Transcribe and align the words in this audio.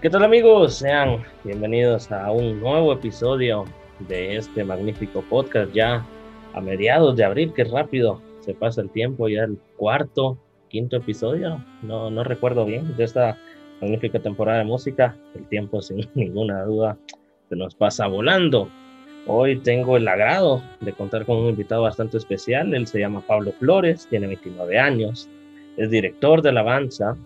¿Qué 0.00 0.08
tal 0.10 0.22
amigos? 0.22 0.76
Sean 0.76 1.24
bienvenidos 1.42 2.12
a 2.12 2.30
un 2.30 2.60
nuevo 2.60 2.92
episodio 2.92 3.64
de 4.06 4.36
este 4.36 4.62
magnífico 4.62 5.24
podcast 5.28 5.72
ya 5.72 6.06
a 6.54 6.60
mediados 6.60 7.16
de 7.16 7.24
abril, 7.24 7.52
que 7.52 7.64
rápido 7.64 8.22
se 8.38 8.54
pasa 8.54 8.80
el 8.80 8.90
tiempo, 8.90 9.28
ya 9.28 9.42
el 9.42 9.58
cuarto, 9.76 10.38
quinto 10.68 10.98
episodio, 10.98 11.64
no, 11.82 12.12
no 12.12 12.22
recuerdo 12.22 12.64
bien, 12.64 12.96
de 12.96 13.02
esta 13.02 13.36
magnífica 13.80 14.20
temporada 14.20 14.58
de 14.58 14.66
música. 14.66 15.16
El 15.34 15.48
tiempo 15.48 15.82
sin 15.82 16.08
ninguna 16.14 16.62
duda 16.62 16.96
se 17.48 17.56
nos 17.56 17.74
pasa 17.74 18.06
volando. 18.06 18.68
Hoy 19.26 19.58
tengo 19.58 19.96
el 19.96 20.06
agrado 20.06 20.62
de 20.80 20.92
contar 20.92 21.26
con 21.26 21.38
un 21.38 21.48
invitado 21.48 21.82
bastante 21.82 22.18
especial. 22.18 22.72
Él 22.72 22.86
se 22.86 23.00
llama 23.00 23.24
Pablo 23.26 23.50
Flores, 23.58 24.06
tiene 24.08 24.28
29 24.28 24.78
años, 24.78 25.28
es 25.76 25.90
director 25.90 26.40
de 26.40 26.50
alabanza 26.50 27.16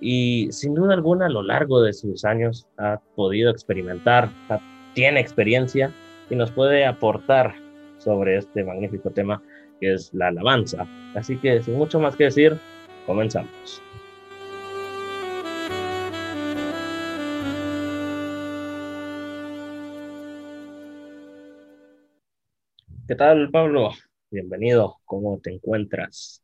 y 0.00 0.48
sin 0.52 0.74
duda 0.74 0.94
alguna 0.94 1.26
a 1.26 1.30
lo 1.30 1.42
largo 1.42 1.82
de 1.82 1.92
sus 1.92 2.24
años 2.24 2.66
ha 2.78 3.00
podido 3.14 3.50
experimentar, 3.50 4.30
tiene 4.94 5.20
experiencia 5.20 5.92
y 6.30 6.36
nos 6.36 6.50
puede 6.50 6.86
aportar 6.86 7.54
sobre 7.98 8.36
este 8.36 8.64
magnífico 8.64 9.10
tema 9.10 9.42
que 9.80 9.94
es 9.94 10.12
la 10.14 10.28
alabanza. 10.28 10.86
Así 11.14 11.36
que 11.36 11.62
sin 11.62 11.74
mucho 11.74 12.00
más 12.00 12.16
que 12.16 12.24
decir, 12.24 12.58
comenzamos. 13.06 13.82
¿Qué 23.06 23.14
tal, 23.14 23.50
Pablo? 23.50 23.90
Bienvenido. 24.30 24.96
¿Cómo 25.04 25.38
te 25.38 25.52
encuentras? 25.52 26.42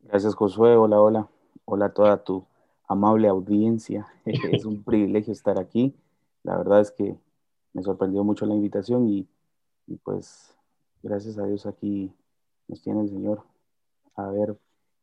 Gracias, 0.00 0.34
Josué. 0.34 0.76
Hola, 0.76 1.00
hola. 1.00 1.28
Hola 1.64 1.86
a 1.86 1.92
toda 1.92 2.22
tu 2.22 2.46
amable 2.88 3.28
audiencia. 3.28 4.06
Es 4.52 4.64
un 4.64 4.82
privilegio 4.82 5.32
estar 5.32 5.58
aquí. 5.58 5.94
La 6.42 6.56
verdad 6.58 6.80
es 6.80 6.90
que 6.90 7.16
me 7.72 7.82
sorprendió 7.82 8.24
mucho 8.24 8.46
la 8.46 8.54
invitación 8.54 9.08
y, 9.08 9.28
pues 10.02 10.54
gracias 11.02 11.38
a 11.38 11.46
Dios 11.46 11.64
aquí 11.64 12.12
nos 12.66 12.82
tiene 12.82 13.02
el 13.02 13.08
Señor 13.08 13.42
a 14.16 14.28
ver 14.30 14.58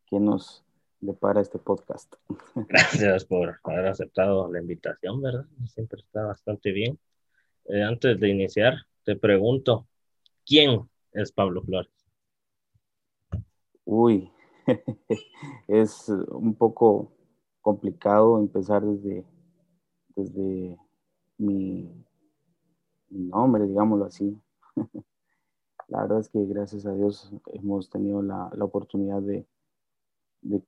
qué 0.06 0.20
nos 0.20 0.64
depara 1.00 1.42
este 1.42 1.58
podcast. 1.58 2.14
Gracias 2.70 3.26
por 3.26 3.60
haber 3.64 3.88
aceptado 3.88 4.52
la 4.52 4.60
invitación, 4.60 5.22
¿verdad? 5.22 5.46
Siempre 5.68 6.02
está 6.02 6.26
bastante 6.26 6.72
bien. 6.72 7.00
Eh, 7.66 7.82
antes 7.82 8.20
de 8.20 8.30
iniciar, 8.30 8.76
te 9.04 9.16
pregunto, 9.16 9.88
¿Quién 10.46 10.88
es 11.12 11.32
Pablo 11.32 11.64
Flores? 11.64 11.92
Uy, 13.84 14.32
es 15.68 16.08
un 16.08 16.54
poco 16.54 17.12
complicado 17.66 18.38
empezar 18.38 18.86
desde, 18.86 19.26
desde 20.16 20.78
mi, 21.40 21.92
nombre, 23.10 23.66
digámoslo 23.66 24.06
así. 24.06 24.40
La 25.88 26.04
verdad 26.04 26.20
es 26.20 26.30
que 26.30 26.46
gracias 26.46 26.86
a 26.86 26.94
Dios 26.94 27.34
hemos 27.48 27.90
tenido 27.90 28.22
la, 28.22 28.52
oportunidad 28.60 29.20
de, 29.24 29.48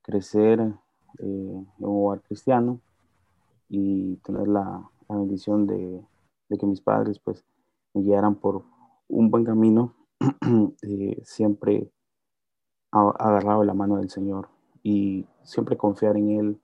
crecer 0.01 0.59
eh, 0.59 0.73
en 1.19 1.67
un 1.77 2.05
hogar 2.05 2.23
cristiano 2.23 2.79
y 3.69 4.15
tener 4.17 4.47
la, 4.47 4.89
bendición 5.07 5.67
de, 5.67 6.03
de, 6.49 6.57
que 6.57 6.65
mis 6.65 6.81
padres 6.81 7.19
pues 7.19 7.45
me 7.93 8.01
guiaran 8.01 8.33
por, 8.33 8.63
un 9.07 9.29
buen 9.29 9.45
camino, 9.45 9.93
eh, 10.81 11.21
siempre 11.23 11.91
agarrado 12.89 13.63
la 13.63 13.75
mano 13.75 13.97
del 13.97 14.09
Señor 14.09 14.49
y 14.81 15.27
siempre 15.43 15.77
confiar 15.77 16.17
en 16.17 16.31
Él, 16.31 16.61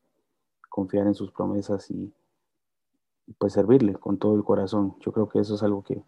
confiar 0.74 1.06
en 1.06 1.14
sus 1.14 1.32
promesas 1.32 1.92
y 1.92 2.12
pues 3.38 3.54
servirle 3.54 3.94
con 3.94 4.18
todo 4.18 4.36
el 4.36 4.44
corazón. 4.44 4.96
Yo 5.02 5.12
creo 5.12 5.30
que 5.30 5.38
eso 5.38 5.54
es 5.54 5.62
algo 5.62 5.84
que 5.84 6.02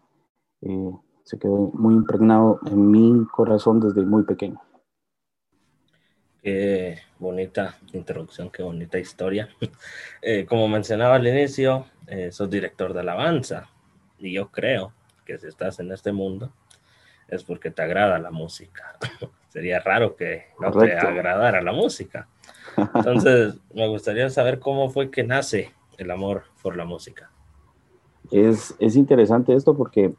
eh, 0.62 0.90
se 1.22 1.38
quedó 1.38 1.70
muy 1.72 1.94
impregnado 1.94 2.58
en 2.66 2.90
mi 2.90 3.24
corazón 3.26 3.78
desde 3.78 4.04
muy 4.04 4.24
pequeño. 4.24 4.60
Qué 6.42 6.98
bonita 7.20 7.78
introducción, 7.92 8.50
qué 8.50 8.64
bonita 8.64 8.98
historia. 8.98 9.48
Eh, 10.20 10.44
como 10.46 10.66
mencionaba 10.66 11.14
al 11.14 11.26
inicio, 11.28 11.86
sos 12.32 12.50
director 12.50 12.92
de 12.92 13.00
alabanza 13.00 13.68
y 14.18 14.32
yo 14.32 14.50
creo 14.50 14.92
que 15.24 15.38
si 15.38 15.46
estás 15.46 15.78
en 15.78 15.92
este 15.92 16.10
mundo 16.10 16.52
es 17.28 17.44
porque 17.44 17.70
te 17.70 17.82
agrada 17.82 18.18
la 18.18 18.32
música. 18.32 18.98
Sería 19.48 19.78
raro 19.78 20.16
que 20.16 20.46
no 20.58 20.72
te 20.72 20.96
agradara 20.96 21.62
la 21.62 21.72
música. 21.72 22.28
Entonces, 22.94 23.58
me 23.74 23.88
gustaría 23.88 24.28
saber 24.30 24.58
cómo 24.58 24.90
fue 24.90 25.10
que 25.10 25.24
nace 25.24 25.72
el 25.98 26.10
amor 26.10 26.44
por 26.62 26.76
la 26.76 26.84
música. 26.84 27.30
Es, 28.30 28.74
es 28.78 28.96
interesante 28.96 29.54
esto 29.54 29.76
porque 29.76 30.14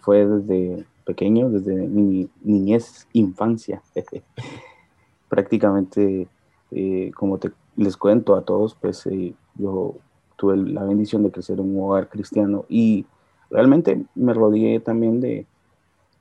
fue 0.00 0.26
desde 0.26 0.86
pequeño, 1.04 1.50
desde 1.50 1.74
mi 1.74 2.28
niñez, 2.42 3.06
infancia. 3.12 3.82
Prácticamente, 5.28 6.28
eh, 6.70 7.10
como 7.14 7.38
te, 7.38 7.52
les 7.76 7.96
cuento 7.96 8.34
a 8.34 8.42
todos, 8.42 8.74
pues 8.74 9.06
eh, 9.06 9.34
yo 9.56 9.94
tuve 10.36 10.56
la 10.56 10.84
bendición 10.84 11.22
de 11.22 11.30
crecer 11.30 11.58
en 11.58 11.76
un 11.76 11.84
hogar 11.84 12.08
cristiano 12.08 12.64
y 12.68 13.06
realmente 13.50 14.04
me 14.14 14.32
rodeé 14.32 14.80
también 14.80 15.20
de, 15.20 15.46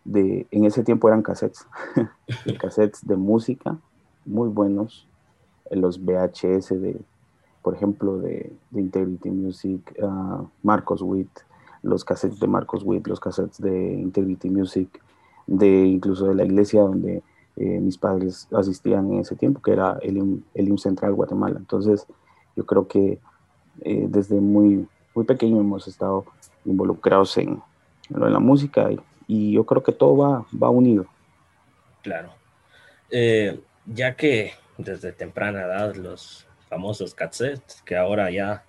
de 0.03 0.47
en 0.51 0.65
ese 0.65 0.83
tiempo 0.83 1.07
eran 1.07 1.21
cassettes, 1.21 1.65
cassettes 2.59 3.05
de 3.05 3.15
música 3.15 3.77
muy 4.25 4.49
buenos, 4.49 5.07
los 5.71 6.03
VHS 6.03 6.81
de, 6.81 6.99
por 7.61 7.75
ejemplo, 7.75 8.17
de, 8.17 8.51
Integrity 8.73 9.29
Music, 9.29 9.95
uh, 10.01 10.47
Marcos 10.63 11.01
Witt, 11.01 11.29
los 11.81 12.03
cassettes 12.03 12.39
de 12.39 12.47
Marcos 12.47 12.83
Witt, 12.83 13.07
los 13.07 13.19
cassettes 13.19 13.61
de 13.61 13.93
Integrity 13.93 14.49
Music, 14.49 15.01
de 15.47 15.85
incluso 15.85 16.27
de 16.27 16.35
la 16.35 16.45
iglesia 16.45 16.81
donde 16.81 17.23
eh, 17.55 17.79
mis 17.79 17.97
padres 17.97 18.47
asistían 18.53 19.11
en 19.11 19.19
ese 19.19 19.35
tiempo, 19.35 19.61
que 19.61 19.71
era 19.71 19.97
el, 20.01 20.43
el 20.53 20.79
Central 20.79 21.13
Guatemala. 21.13 21.57
Entonces, 21.57 22.05
yo 22.55 22.65
creo 22.65 22.87
que 22.87 23.19
eh, 23.81 24.05
desde 24.09 24.39
muy, 24.39 24.87
muy 25.15 25.25
pequeño 25.25 25.59
hemos 25.59 25.87
estado 25.87 26.25
involucrados 26.65 27.37
en, 27.37 27.61
en 28.09 28.33
la 28.33 28.39
música 28.39 28.89
y, 29.27 29.51
yo 29.51 29.63
creo 29.63 29.83
que 29.83 29.91
todo 29.91 30.17
va, 30.17 30.45
va 30.51 30.69
unido. 30.69 31.05
Claro. 32.01 32.29
Eh, 33.11 33.59
ya 33.85 34.15
que 34.15 34.53
desde 34.79 35.11
temprana 35.11 35.63
edad 35.63 35.95
los 35.95 36.47
famosos 36.67 37.13
cassettes, 37.13 37.81
que 37.83 37.95
ahora 37.95 38.31
ya 38.31 38.65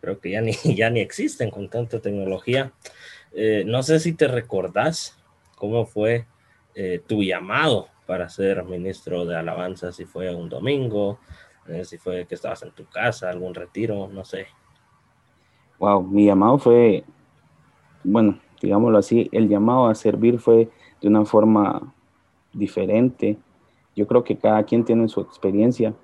creo 0.00 0.18
que 0.18 0.30
ya 0.30 0.40
ni, 0.40 0.52
ya 0.76 0.90
ni 0.90 1.00
existen 1.00 1.50
con 1.50 1.68
tanta 1.68 2.00
tecnología, 2.00 2.72
eh, 3.32 3.62
no 3.66 3.82
sé 3.82 4.00
si 4.00 4.12
te 4.12 4.26
recordás 4.26 5.16
cómo 5.56 5.86
fue 5.86 6.26
eh, 6.74 7.00
tu 7.06 7.22
llamado 7.22 7.88
para 8.06 8.28
ser 8.28 8.64
ministro 8.64 9.24
de 9.24 9.36
alabanza, 9.36 9.92
si 9.92 10.04
fue 10.04 10.34
un 10.34 10.48
domingo, 10.48 11.20
si 11.84 11.98
fue 11.98 12.26
que 12.26 12.34
estabas 12.34 12.64
en 12.64 12.72
tu 12.72 12.84
casa, 12.86 13.30
algún 13.30 13.54
retiro, 13.54 14.08
no 14.08 14.24
sé. 14.24 14.48
Wow, 15.78 16.02
mi 16.02 16.26
llamado 16.26 16.58
fue 16.58 17.04
bueno, 18.02 18.38
digámoslo 18.60 18.98
así, 18.98 19.28
el 19.32 19.48
llamado 19.48 19.86
a 19.86 19.94
servir 19.94 20.38
fue 20.38 20.70
de 21.00 21.08
una 21.08 21.24
forma 21.24 21.92
diferente. 22.52 23.38
Yo 23.96 24.06
creo 24.06 24.24
que 24.24 24.36
cada 24.36 24.62
quien 24.64 24.84
tiene 24.84 25.08
su 25.08 25.20
experiencia 25.20 25.94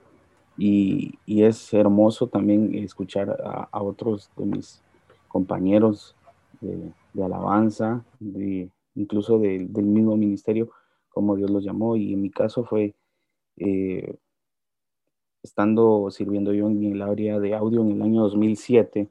y, 0.59 1.19
es 1.27 1.73
hermoso 1.75 2.27
también 2.29 2.75
escuchar 2.75 3.37
a, 3.71 3.83
otros 3.83 4.31
de 4.37 4.47
mis 4.47 4.83
compañeros 5.29 6.15
de, 6.61 6.93
alabanza, 7.23 8.05
incluso 8.95 9.39
del 9.39 9.69
mismo 9.69 10.17
ministerio, 10.17 10.71
como 11.11 11.37
Dios 11.37 11.51
los 11.51 11.65
llamó. 11.65 11.97
Y 11.97 12.15
en 12.15 12.23
mi 12.23 12.31
caso 12.31 12.65
fue 12.65 12.95
eh, 13.57 14.17
estando 15.43 16.11
sirviendo 16.11 16.53
yo 16.53 16.69
en 16.69 16.83
el 16.85 17.03
área 17.03 17.39
de 17.39 17.55
audio 17.55 17.83
en 17.83 17.93
el 17.93 18.03
año 18.03 18.23
2007. 18.23 19.09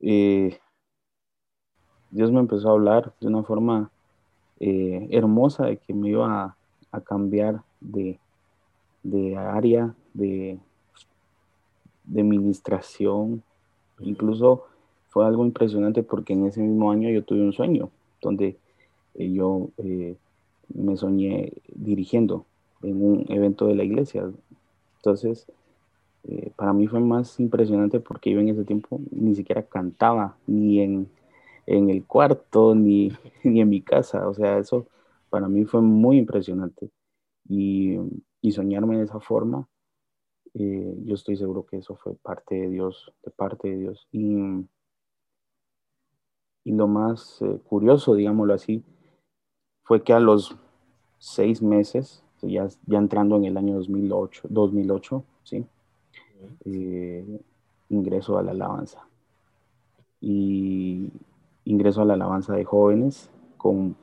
Eh, 0.00 0.58
Dios 2.10 2.30
me 2.30 2.40
empezó 2.40 2.68
a 2.68 2.72
hablar 2.72 3.14
de 3.20 3.26
una 3.28 3.42
forma 3.42 3.90
eh, 4.60 5.08
hermosa 5.10 5.66
de 5.66 5.76
que 5.78 5.92
me 5.92 6.10
iba 6.10 6.44
a, 6.44 6.56
cambiar 7.00 7.62
de, 7.80 8.18
área, 9.36 9.94
de, 10.14 10.58
de 12.04 12.20
administración. 12.20 13.42
Incluso 14.00 14.64
fue 15.08 15.26
algo 15.26 15.44
impresionante 15.44 16.02
porque 16.02 16.34
en 16.34 16.46
ese 16.46 16.60
mismo 16.60 16.90
año 16.90 17.10
yo 17.10 17.24
tuve 17.24 17.42
un 17.42 17.52
sueño 17.52 17.90
donde 18.20 18.56
eh, 19.14 19.32
yo 19.32 19.68
eh, 19.78 20.16
me 20.74 20.96
soñé 20.96 21.52
dirigiendo 21.74 22.44
en 22.82 23.02
un 23.02 23.26
evento 23.28 23.66
de 23.66 23.74
la 23.74 23.84
iglesia. 23.84 24.30
Entonces, 24.98 25.46
para 26.56 26.72
mí 26.72 26.88
fue 26.88 26.98
más 26.98 27.38
impresionante 27.38 28.00
porque 28.00 28.32
yo 28.32 28.40
en 28.40 28.48
ese 28.48 28.64
tiempo 28.64 29.00
ni 29.12 29.36
siquiera 29.36 29.62
cantaba 29.62 30.36
ni 30.46 30.80
en 30.80 31.08
en 31.66 31.90
el 31.90 32.04
cuarto 32.04 32.74
ni, 32.74 33.12
ni 33.44 33.60
en 33.60 33.68
mi 33.68 33.82
casa. 33.82 34.28
O 34.28 34.34
sea, 34.34 34.58
eso 34.58 34.86
para 35.30 35.48
mí 35.48 35.64
fue 35.64 35.82
muy 35.82 36.18
impresionante. 36.18 36.90
Y, 37.48 37.96
y 38.40 38.52
soñarme 38.52 38.98
de 38.98 39.04
esa 39.04 39.20
forma 39.20 39.68
Eh, 40.54 40.94
yo 41.04 41.14
estoy 41.14 41.36
seguro 41.36 41.66
que 41.66 41.78
eso 41.78 41.96
fue 41.96 42.14
parte 42.16 42.54
de 42.56 42.68
Dios, 42.70 43.12
de 43.24 43.30
parte 43.30 43.68
de 43.68 43.78
Dios. 43.78 44.08
Y, 44.12 44.66
y 46.64 46.72
lo 46.72 46.86
más 46.88 47.40
eh, 47.42 47.60
curioso, 47.68 48.14
digámoslo 48.14 48.54
así, 48.54 48.82
fue 49.84 50.02
que 50.02 50.12
a 50.12 50.20
los 50.20 50.56
seis 51.18 51.62
meses, 51.62 52.24
ya, 52.42 52.68
ya 52.86 52.98
entrando 52.98 53.36
en 53.36 53.44
el 53.44 53.56
año 53.56 53.74
2008, 53.76 54.48
2008 54.50 55.24
¿sí? 55.44 55.66
Eh, 56.64 57.24
ingreso 57.88 58.38
a 58.38 58.42
la 58.42 58.52
alabanza. 58.52 59.06
Y 60.20 61.10
ingreso 61.64 62.02
a 62.02 62.04
la 62.04 62.14
alabanza 62.14 62.54
de 62.54 62.64
jóvenes, 62.64 63.30
con, 63.56 63.96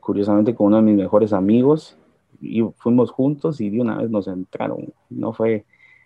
curiosamente 0.00 0.54
con 0.54 0.68
uno 0.68 0.76
de 0.76 0.82
mis 0.82 0.96
mejores 0.96 1.32
amigos, 1.32 1.98
y 2.40 2.62
fuimos 2.76 3.10
juntos 3.10 3.60
y 3.60 3.70
de 3.70 3.80
una 3.80 3.98
vez 3.98 4.10
nos 4.10 4.28
entraron. 4.28 4.92
No 5.10 5.32
fue, 5.32 5.64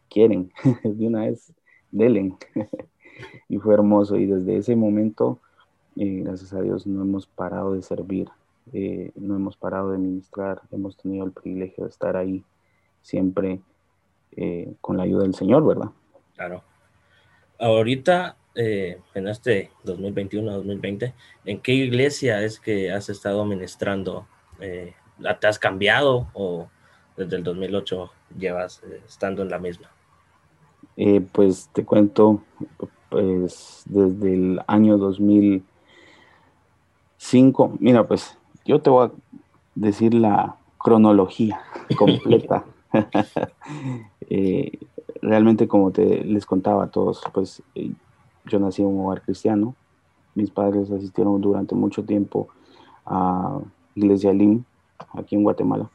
quieren, 0.08 0.52
de 0.84 1.06
una 1.06 1.22
vez, 1.22 1.52
delen. 1.90 2.36
y 3.48 3.58
fue 3.58 3.74
hermoso. 3.74 4.16
Y 4.16 4.26
desde 4.26 4.56
ese 4.56 4.76
momento, 4.76 5.38
eh, 5.96 6.22
gracias 6.24 6.52
a 6.52 6.60
Dios, 6.60 6.86
no 6.86 7.02
hemos 7.02 7.26
parado 7.26 7.74
de 7.74 7.82
servir, 7.82 8.28
eh, 8.72 9.12
no 9.16 9.36
hemos 9.36 9.56
parado 9.56 9.92
de 9.92 9.98
ministrar, 9.98 10.62
hemos 10.70 10.96
tenido 10.96 11.24
el 11.24 11.32
privilegio 11.32 11.84
de 11.84 11.90
estar 11.90 12.16
ahí 12.16 12.44
siempre 13.02 13.60
eh, 14.36 14.74
con 14.80 14.96
la 14.96 15.04
ayuda 15.04 15.22
del 15.22 15.34
Señor, 15.34 15.66
¿verdad? 15.66 15.90
Claro. 16.36 16.62
Ahorita, 17.58 18.36
en 18.58 19.28
este 19.28 19.70
2021-2020, 19.84 21.12
¿en 21.44 21.60
qué 21.60 21.72
iglesia 21.72 22.42
es 22.42 22.58
que 22.58 22.90
has 22.90 23.08
estado 23.08 23.44
ministrando 23.44 24.26
¿Te 25.40 25.46
has 25.46 25.58
cambiado 25.58 26.28
o 26.32 26.68
desde 27.16 27.36
el 27.36 27.42
2008 27.42 28.10
llevas 28.38 28.82
eh, 28.84 29.02
estando 29.06 29.42
en 29.42 29.50
la 29.50 29.58
misma? 29.58 29.90
Eh, 30.96 31.20
pues 31.20 31.68
te 31.72 31.84
cuento, 31.84 32.40
pues 33.08 33.82
desde 33.86 34.34
el 34.34 34.60
año 34.66 34.98
2005, 34.98 37.76
mira, 37.80 38.06
pues 38.06 38.38
yo 38.64 38.80
te 38.80 38.90
voy 38.90 39.08
a 39.08 39.12
decir 39.74 40.14
la 40.14 40.54
cronología 40.78 41.60
completa. 41.98 42.64
Eh, 44.30 44.78
realmente 45.22 45.68
como 45.68 45.90
te 45.90 46.22
les 46.22 46.44
contaba 46.44 46.84
a 46.84 46.90
todos, 46.90 47.22
pues 47.32 47.62
yo 48.48 48.58
nací 48.58 48.82
en 48.82 48.88
un 48.88 49.04
hogar 49.04 49.22
cristiano, 49.22 49.74
mis 50.34 50.50
padres 50.50 50.90
asistieron 50.90 51.40
durante 51.40 51.74
mucho 51.74 52.04
tiempo 52.04 52.48
a 53.04 53.60
Iglesia 53.94 54.32
Lim, 54.32 54.64
aquí 55.12 55.36
en 55.36 55.42
Guatemala. 55.42 55.90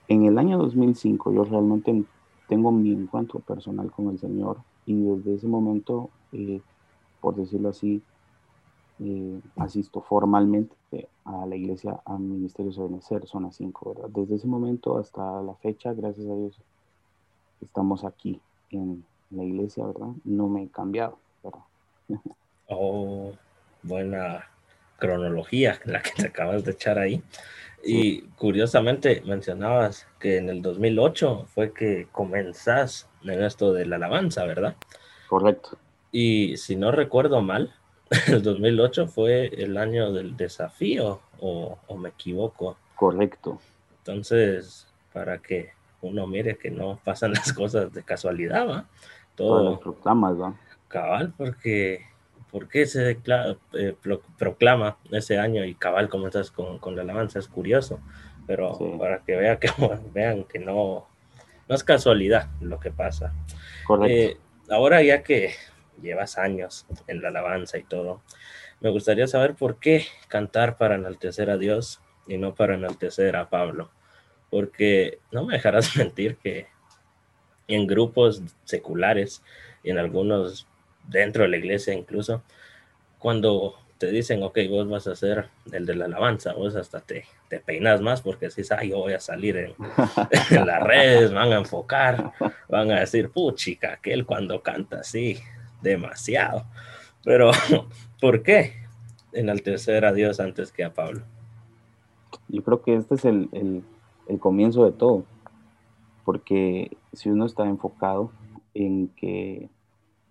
en 0.08 0.26
el 0.26 0.38
año 0.38 0.58
2005 0.58 1.34
yo 1.34 1.44
realmente 1.44 2.04
tengo 2.48 2.72
mi 2.72 2.92
encuentro 2.92 3.40
personal 3.40 3.92
con 3.92 4.10
el 4.10 4.18
Señor 4.18 4.58
y 4.86 5.04
desde 5.04 5.36
ese 5.36 5.48
momento, 5.48 6.10
eh, 6.32 6.62
por 7.20 7.36
decirlo 7.36 7.70
así, 7.70 8.02
eh, 9.00 9.40
asisto 9.58 10.02
formalmente 10.02 10.76
a 11.26 11.46
la 11.46 11.56
iglesia, 11.56 12.02
a 12.06 12.18
Ministerio 12.18 12.72
de 12.72 12.82
Benecer, 12.82 13.28
zona 13.28 13.52
5, 13.52 13.94
¿verdad? 13.94 14.10
Desde 14.10 14.36
ese 14.36 14.48
momento 14.48 14.98
hasta 14.98 15.42
la 15.42 15.54
fecha, 15.56 15.94
gracias 15.94 16.28
a 16.28 16.36
Dios, 16.36 16.60
estamos 17.62 18.04
aquí 18.04 18.42
en 18.72 19.06
la 19.32 19.44
iglesia, 19.44 19.86
¿verdad? 19.86 20.10
No 20.24 20.48
me 20.48 20.64
he 20.64 20.68
cambiado, 20.70 21.20
¿verdad? 21.44 21.62
Oh, 22.68 23.34
buena 23.84 24.50
cronología 24.98 25.80
la 25.86 26.02
que 26.02 26.12
te 26.12 26.28
acabas 26.28 26.64
de 26.64 26.72
echar 26.72 27.00
ahí. 27.00 27.24
Y 27.84 28.22
curiosamente 28.36 29.24
mencionabas 29.26 30.06
que 30.20 30.38
en 30.38 30.50
el 30.50 30.62
2008 30.62 31.46
fue 31.54 31.74
que 31.74 32.08
comenzás 32.12 33.08
en 33.24 33.42
esto 33.44 33.74
de 33.74 33.86
la 33.86 33.96
alabanza, 33.96 34.46
¿verdad? 34.46 34.76
Correcto. 35.28 35.78
Y 36.12 36.58
si 36.58 36.76
no 36.76 36.92
recuerdo 36.92 37.42
mal, 37.42 37.74
el 38.28 38.42
2008 38.42 39.08
fue 39.08 39.48
el 39.48 39.78
año 39.78 40.12
del 40.12 40.36
desafío, 40.36 41.22
o, 41.40 41.78
me 41.98 42.10
equivoco. 42.10 42.78
Correcto. 42.96 43.60
Entonces, 44.00 44.88
para 45.14 45.38
que 45.38 45.72
uno 46.02 46.28
mire 46.28 46.58
que 46.58 46.72
no 46.72 47.00
pasan 47.04 47.34
las 47.34 47.54
cosas 47.54 47.94
de 47.94 48.04
casualidad, 48.04 48.68
¿va? 48.68 48.86
Todo. 49.40 49.80
proclamas, 49.80 50.40
¿va? 50.40 50.54
Cabal, 50.88 51.34
porque 51.38 52.10
¿Por 52.52 52.68
qué 52.68 52.88
se 52.88 53.20
eh, 53.74 53.96
proclama 54.38 54.98
ese 55.12 55.38
año 55.38 55.64
y 55.66 55.76
cabal 55.76 56.10
comenzas 56.10 56.50
con, 56.50 56.80
con 56.80 56.96
la 56.96 57.04
alabanza? 57.04 57.38
Es 57.38 57.48
curioso, 57.48 58.00
pero 58.48 58.78
para 58.98 59.20
que, 59.20 59.36
vea 59.36 59.60
que 59.60 59.70
vean 60.14 60.46
que 60.46 60.58
no, 60.58 61.08
no 61.68 61.76
es 61.76 61.84
casualidad 61.84 62.50
lo 62.60 62.80
que 62.80 62.90
pasa. 62.90 63.34
Eh, 64.08 64.38
ahora 64.70 65.04
ya 65.04 65.22
que 65.22 65.54
llevas 66.02 66.40
años 66.40 66.88
en 67.06 67.22
la 67.22 67.28
alabanza 67.28 67.78
y 67.78 67.84
todo, 67.84 68.24
me 68.80 68.90
gustaría 68.90 69.28
saber 69.28 69.54
por 69.54 69.78
qué 69.78 70.06
cantar 70.28 70.78
para 70.78 70.96
enaltecer 70.96 71.52
a 71.52 71.58
Dios 71.58 72.02
y 72.28 72.38
no 72.38 72.56
para 72.56 72.74
enaltecer 72.74 73.36
a 73.36 73.50
Pablo. 73.50 73.92
Porque 74.50 75.20
no 75.32 75.46
me 75.46 75.54
dejarás 75.54 75.96
mentir 75.98 76.38
que 76.38 76.68
en 77.70 77.88
grupos 77.88 78.42
seculares 78.66 79.42
en 79.84 79.98
algunos 79.98 80.68
dentro 81.08 81.44
de 81.44 81.50
la 81.50 81.58
iglesia 81.58 81.94
incluso, 81.94 82.44
cuando 83.18 83.76
te 83.98 84.12
dicen, 84.12 84.44
ok, 84.44 84.58
vos 84.70 84.90
vas 84.90 85.08
a 85.08 85.16
ser 85.16 85.50
el 85.72 85.86
de 85.86 85.96
la 85.96 86.06
alabanza, 86.06 86.54
vos 86.54 86.76
hasta 86.76 87.02
te, 87.02 87.26
te 87.50 87.60
peinas 87.60 88.02
más 88.02 88.22
porque 88.22 88.48
decís, 88.48 88.72
ay, 88.72 88.90
yo 88.90 89.00
voy 89.00 89.14
a 89.14 89.20
salir 89.20 89.58
en, 89.58 89.74
las 90.66 90.84
redes, 90.84 91.34
van 91.34 91.52
a 91.52 91.58
enfocar, 91.58 92.32
van 92.70 92.92
a 92.92 93.02
decir, 93.02 93.30
puchica, 93.30 93.94
aquel 93.94 94.26
cuando 94.26 94.62
canta 94.62 95.02
así, 95.02 95.38
demasiado. 95.82 96.66
Pero, 97.26 97.52
¿por 98.22 98.42
qué 98.42 98.76
enaltecer 99.34 100.06
a 100.06 100.14
Dios 100.14 100.40
antes 100.40 100.72
que 100.72 100.86
a 100.86 100.94
Pablo? 100.94 101.22
Yo 102.48 102.64
creo 102.64 102.82
que 102.82 102.96
este 102.96 103.16
es 103.16 103.26
el, 103.26 103.84
el 104.30 104.40
comienzo 104.40 104.86
de 104.86 104.94
todo, 104.94 105.26
porque 106.30 106.96
si 107.12 107.32
uno 107.32 107.44
está 107.44 107.66
enfocado 107.66 108.30
en 108.76 109.08
que 109.16 109.68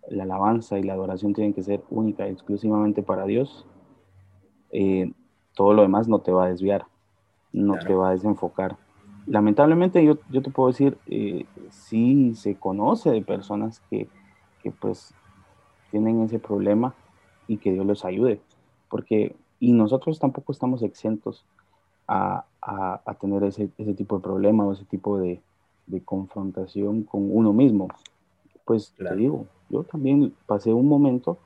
la 0.08 0.22
alabanza 0.22 0.78
y 0.78 0.84
la 0.84 0.92
adoración 0.92 1.34
tienen 1.34 1.54
que 1.54 1.64
ser 1.64 1.82
única 1.90 2.28
y 2.28 2.30
exclusivamente 2.30 3.02
para 3.02 3.26
Dios, 3.26 3.66
eh, 4.70 5.12
todo 5.56 5.74
lo 5.74 5.82
demás 5.82 6.06
no 6.06 6.20
te 6.20 6.30
va 6.30 6.44
a 6.44 6.50
desviar, 6.50 6.86
no 7.52 7.80
te 7.80 7.92
va 7.94 8.10
a 8.10 8.12
desenfocar. 8.12 8.76
Lamentablemente 9.26 10.04
yo, 10.04 10.18
yo 10.30 10.40
te 10.40 10.52
puedo 10.52 10.68
decir, 10.68 10.96
eh, 11.08 11.46
sí 11.70 12.32
se 12.36 12.54
conoce 12.54 13.10
de 13.10 13.22
personas 13.22 13.82
que, 13.90 14.06
que, 14.62 14.70
pues 14.70 15.12
tienen 15.90 16.22
ese 16.22 16.38
problema 16.38 16.94
y 17.48 17.56
que 17.56 17.72
Dios 17.72 17.84
los 17.84 18.04
ayude, 18.04 18.40
porque 18.88 19.34
y 19.58 19.72
nosotros 19.72 20.20
tampoco 20.20 20.52
estamos 20.52 20.80
exentos 20.84 21.44
a, 22.06 22.44
a, 22.62 23.00
a 23.04 23.14
tener 23.14 23.42
ese, 23.42 23.68
ese, 23.78 23.94
tipo 23.94 24.18
de 24.18 24.22
problema 24.22 24.64
o 24.64 24.72
ese 24.74 24.84
tipo 24.84 25.18
de, 25.18 25.42
de 25.88 26.02
confrontación 26.02 27.02
con 27.02 27.34
uno 27.34 27.52
mismo. 27.52 27.88
Pues 28.64 28.92
te 28.96 29.16
digo, 29.16 29.46
yo 29.68 29.82
también 29.82 30.34
pasé 30.46 30.72
un 30.72 30.88
momento 30.88 31.38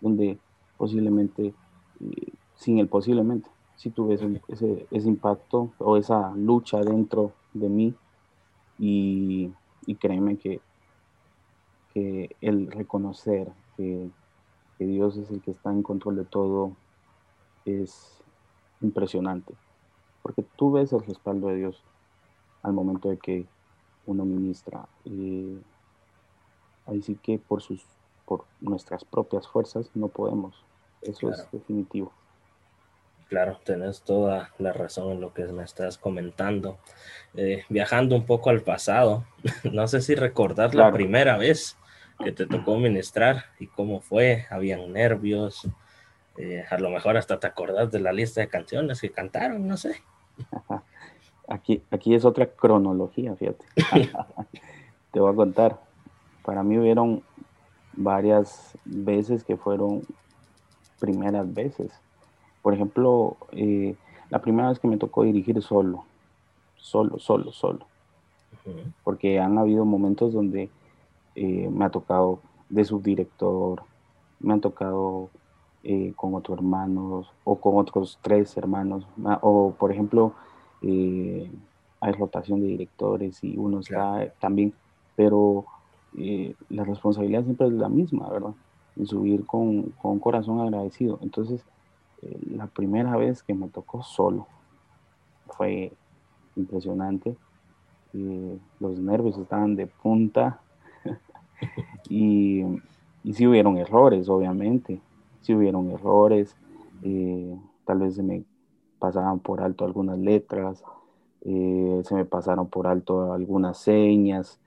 donde 0.00 0.38
posiblemente, 0.76 1.54
eh, 2.00 2.32
sin 2.56 2.78
el 2.78 2.88
posiblemente, 2.88 3.48
sí 3.76 3.90
tuve 3.90 4.14
ese, 4.14 4.86
ese, 4.90 5.08
impacto 5.08 5.72
o 5.78 5.96
esa 5.96 6.32
lucha 6.34 6.80
dentro 6.80 7.32
de 7.52 7.68
mí 7.68 7.94
y, 8.78 9.52
y 9.86 9.94
créeme 9.96 10.36
que, 10.36 10.60
que 11.92 12.34
el 12.40 12.70
reconocer 12.70 13.52
que, 13.76 14.08
que 14.78 14.86
Dios 14.86 15.16
es 15.16 15.30
el 15.30 15.40
que 15.40 15.50
está 15.50 15.70
en 15.70 15.82
control 15.82 16.16
de 16.16 16.24
todo 16.24 16.72
es 17.64 18.20
impresionante, 18.80 19.54
porque 20.22 20.44
tú 20.56 20.72
ves 20.72 20.92
el 20.92 21.04
respaldo 21.04 21.48
de 21.48 21.56
Dios 21.56 21.82
al 22.62 22.72
momento 22.72 23.08
de 23.08 23.18
que 23.18 23.46
uno 24.06 24.24
ministra. 24.24 24.86
y 25.04 25.58
Ahí 26.86 27.00
sí 27.02 27.16
que 27.22 27.38
por, 27.38 27.62
sus, 27.62 27.84
por 28.24 28.44
nuestras 28.60 29.04
propias 29.04 29.46
fuerzas 29.46 29.90
no 29.94 30.08
podemos. 30.08 30.64
Eso 31.00 31.30
es 31.30 31.48
definitivo. 31.52 32.12
Claro, 33.28 33.58
tenés 33.64 34.02
toda 34.02 34.50
la 34.58 34.72
razón 34.72 35.12
en 35.12 35.20
lo 35.20 35.32
que 35.32 35.44
me 35.46 35.62
estás 35.62 35.96
comentando. 35.96 36.78
Eh, 37.34 37.64
viajando 37.68 38.14
un 38.14 38.26
poco 38.26 38.50
al 38.50 38.60
pasado, 38.60 39.24
no 39.72 39.88
sé 39.88 40.02
si 40.02 40.14
recordar 40.14 40.74
la 40.74 40.92
primera 40.92 41.38
vez 41.38 41.78
que 42.22 42.32
te 42.32 42.46
tocó 42.46 42.76
ministrar 42.76 43.46
y 43.58 43.68
cómo 43.68 44.00
fue, 44.00 44.46
habían 44.50 44.92
nervios, 44.92 45.66
eh, 46.36 46.64
a 46.68 46.78
lo 46.78 46.90
mejor 46.90 47.16
hasta 47.16 47.40
te 47.40 47.46
acordás 47.46 47.90
de 47.90 48.00
la 48.00 48.12
lista 48.12 48.40
de 48.40 48.48
canciones 48.48 49.00
que 49.00 49.10
cantaron, 49.10 49.66
no 49.66 49.76
sé. 49.76 50.02
Aquí, 51.48 51.82
aquí 51.90 52.14
es 52.14 52.24
otra 52.24 52.46
cronología, 52.46 53.34
fíjate. 53.36 53.64
te 55.12 55.20
voy 55.20 55.32
a 55.32 55.36
contar. 55.36 55.80
Para 56.44 56.62
mí 56.62 56.78
hubieron 56.78 57.22
varias 57.94 58.76
veces 58.84 59.44
que 59.44 59.56
fueron 59.56 60.02
primeras 60.98 61.52
veces. 61.52 61.90
Por 62.62 62.74
ejemplo, 62.74 63.36
eh, 63.52 63.96
la 64.30 64.40
primera 64.40 64.68
vez 64.68 64.78
que 64.78 64.88
me 64.88 64.96
tocó 64.96 65.24
dirigir 65.24 65.60
solo, 65.62 66.04
solo, 66.76 67.18
solo, 67.18 67.52
solo. 67.52 67.86
Porque 69.02 69.40
han 69.40 69.58
habido 69.58 69.84
momentos 69.84 70.32
donde 70.32 70.70
eh, 71.34 71.68
me 71.70 71.84
ha 71.84 71.90
tocado 71.90 72.40
de 72.68 72.84
subdirector, 72.84 73.82
me 74.38 74.52
han 74.52 74.60
tocado 74.60 75.30
eh, 75.82 76.12
con 76.14 76.34
otros 76.34 76.58
hermanos 76.58 77.32
o 77.42 77.56
con 77.56 77.76
otros 77.76 78.18
tres 78.22 78.56
hermanos. 78.56 79.04
O, 79.40 79.74
por 79.76 79.90
ejemplo, 79.90 80.32
hay 80.82 82.12
rotación 82.12 82.60
de 82.60 82.66
directores 82.66 83.42
y 83.44 83.56
uno 83.56 83.80
está 83.80 84.32
también, 84.40 84.72
pero 85.16 85.64
la 86.14 86.84
responsabilidad 86.84 87.44
siempre 87.44 87.68
es 87.68 87.72
la 87.72 87.88
misma, 87.88 88.28
¿verdad? 88.28 88.54
Y 88.96 89.06
subir 89.06 89.46
con, 89.46 89.90
con 90.02 90.12
un 90.12 90.18
corazón 90.18 90.60
agradecido. 90.60 91.18
Entonces, 91.22 91.64
eh, 92.22 92.38
la 92.54 92.66
primera 92.66 93.16
vez 93.16 93.42
que 93.42 93.54
me 93.54 93.68
tocó 93.68 94.02
solo 94.02 94.46
fue 95.48 95.92
impresionante. 96.56 97.36
Eh, 98.14 98.58
los 98.78 98.98
nervios 98.98 99.38
estaban 99.38 99.74
de 99.74 99.86
punta 99.86 100.60
y, 102.08 102.62
y 103.24 103.32
sí 103.34 103.46
hubieron 103.46 103.76
errores, 103.78 104.28
obviamente. 104.28 105.00
Sí 105.40 105.54
hubieron 105.54 105.90
errores. 105.90 106.54
Eh, 107.02 107.56
tal 107.84 107.98
vez 108.00 108.14
se 108.14 108.22
me 108.22 108.44
pasaban 109.02 109.40
por 109.40 109.60
alto 109.60 109.84
algunas 109.84 110.16
letras, 110.16 110.84
se 111.42 112.14
me 112.14 112.24
pasaron 112.24 112.68
por 112.68 112.86
alto 112.86 113.32
algunas 113.32 113.78
señas, 113.78 114.60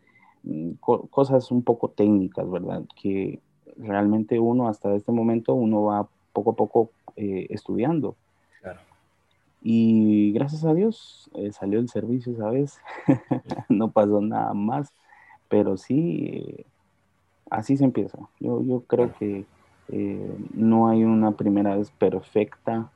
mm, 0.44 0.72
cosas 1.10 1.52
un 1.52 1.64
poco 1.64 1.88
técnicas, 1.88 2.52
¿verdad? 2.52 2.84
Que 3.02 3.40
realmente 3.78 4.38
uno 4.42 4.68
hasta 4.68 4.94
este 4.94 5.14
momento 5.14 5.54
uno 5.54 5.84
va 5.84 6.10
poco 6.34 6.52
a 6.52 6.56
poco 6.56 6.92
eh, 7.16 7.48
estudiando. 7.50 8.18
Y 9.68 10.34
gracias 10.34 10.66
a 10.66 10.74
Dios 10.74 11.30
eh, 11.34 11.54
salió 11.54 11.80
el 11.80 11.88
servicio 11.88 12.34
esa 12.34 12.50
vez, 12.50 12.78
no 13.70 13.90
pasó 13.90 14.20
nada 14.20 14.54
más, 14.54 14.94
pero 15.48 15.78
sí, 15.78 16.28
eh, 16.34 16.66
así 17.50 17.78
se 17.78 17.86
empieza. 17.86 18.20
Yo, 18.42 18.62
yo 18.64 18.82
creo 18.82 19.14
que 19.18 19.46
no 20.54 20.90
hay 20.90 21.06
una 21.06 21.32
primera 21.32 21.78
vez 21.78 21.90
perfecta. 21.92 22.92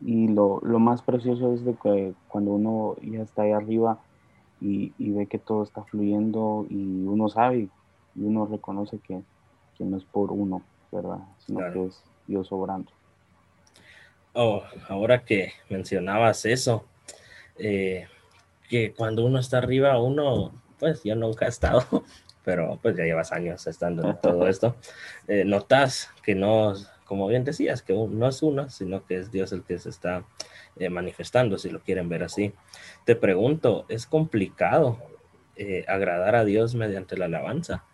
Y 0.00 0.28
lo, 0.28 0.60
lo, 0.62 0.78
más 0.78 1.02
precioso 1.02 1.54
es 1.54 1.64
de 1.64 1.74
que 1.74 2.12
cuando 2.28 2.52
uno 2.52 2.96
ya 3.02 3.22
está 3.22 3.42
ahí 3.42 3.52
arriba 3.52 3.98
y, 4.60 4.92
y, 4.98 5.12
ve 5.12 5.26
que 5.26 5.38
todo 5.38 5.62
está 5.62 5.84
fluyendo 5.84 6.66
y 6.68 7.04
uno 7.06 7.28
sabe 7.28 7.68
y 8.14 8.22
uno 8.22 8.46
reconoce 8.46 8.98
que, 8.98 9.22
que 9.76 9.84
no 9.84 9.96
es 9.96 10.04
por 10.04 10.32
uno, 10.32 10.62
¿verdad? 10.92 11.18
Sino 11.38 11.60
que 11.72 11.86
es 11.86 12.02
Dios 12.26 12.50
obrando. 12.50 12.90
Oh, 14.32 14.62
ahora 14.88 15.24
que 15.24 15.52
mencionabas 15.70 16.44
eso, 16.44 16.84
eh, 17.58 18.06
que 18.68 18.92
cuando 18.92 19.24
uno 19.24 19.38
está 19.38 19.58
arriba, 19.58 20.00
uno, 20.00 20.52
pues 20.78 21.02
yo 21.04 21.14
nunca 21.14 21.46
he 21.46 21.48
estado, 21.48 21.82
pero 22.44 22.78
pues 22.82 22.96
ya 22.96 23.04
llevas 23.04 23.32
años 23.32 23.66
estando 23.66 24.10
en 24.10 24.20
todo 24.20 24.46
esto, 24.48 24.76
eh, 25.26 25.44
notas 25.44 26.10
que 26.22 26.34
no, 26.34 26.74
como 27.06 27.26
bien 27.26 27.44
decías, 27.44 27.82
que 27.82 27.94
no 27.94 28.28
es 28.28 28.42
uno, 28.42 28.68
sino 28.68 29.06
que 29.06 29.16
es 29.16 29.30
Dios 29.30 29.52
el 29.52 29.62
que 29.62 29.78
se 29.78 29.88
está 29.88 30.24
eh, 30.76 30.90
manifestando, 30.90 31.56
si 31.56 31.70
lo 31.70 31.80
quieren 31.80 32.08
ver 32.08 32.24
así. 32.24 32.52
Te 33.04 33.16
pregunto, 33.16 33.86
¿es 33.88 34.06
complicado 34.06 34.98
agradar 35.88 36.34
a 36.34 36.44
Dios 36.44 36.74
mediante 36.74 37.16
la 37.16 37.24
alabanza? 37.24 37.84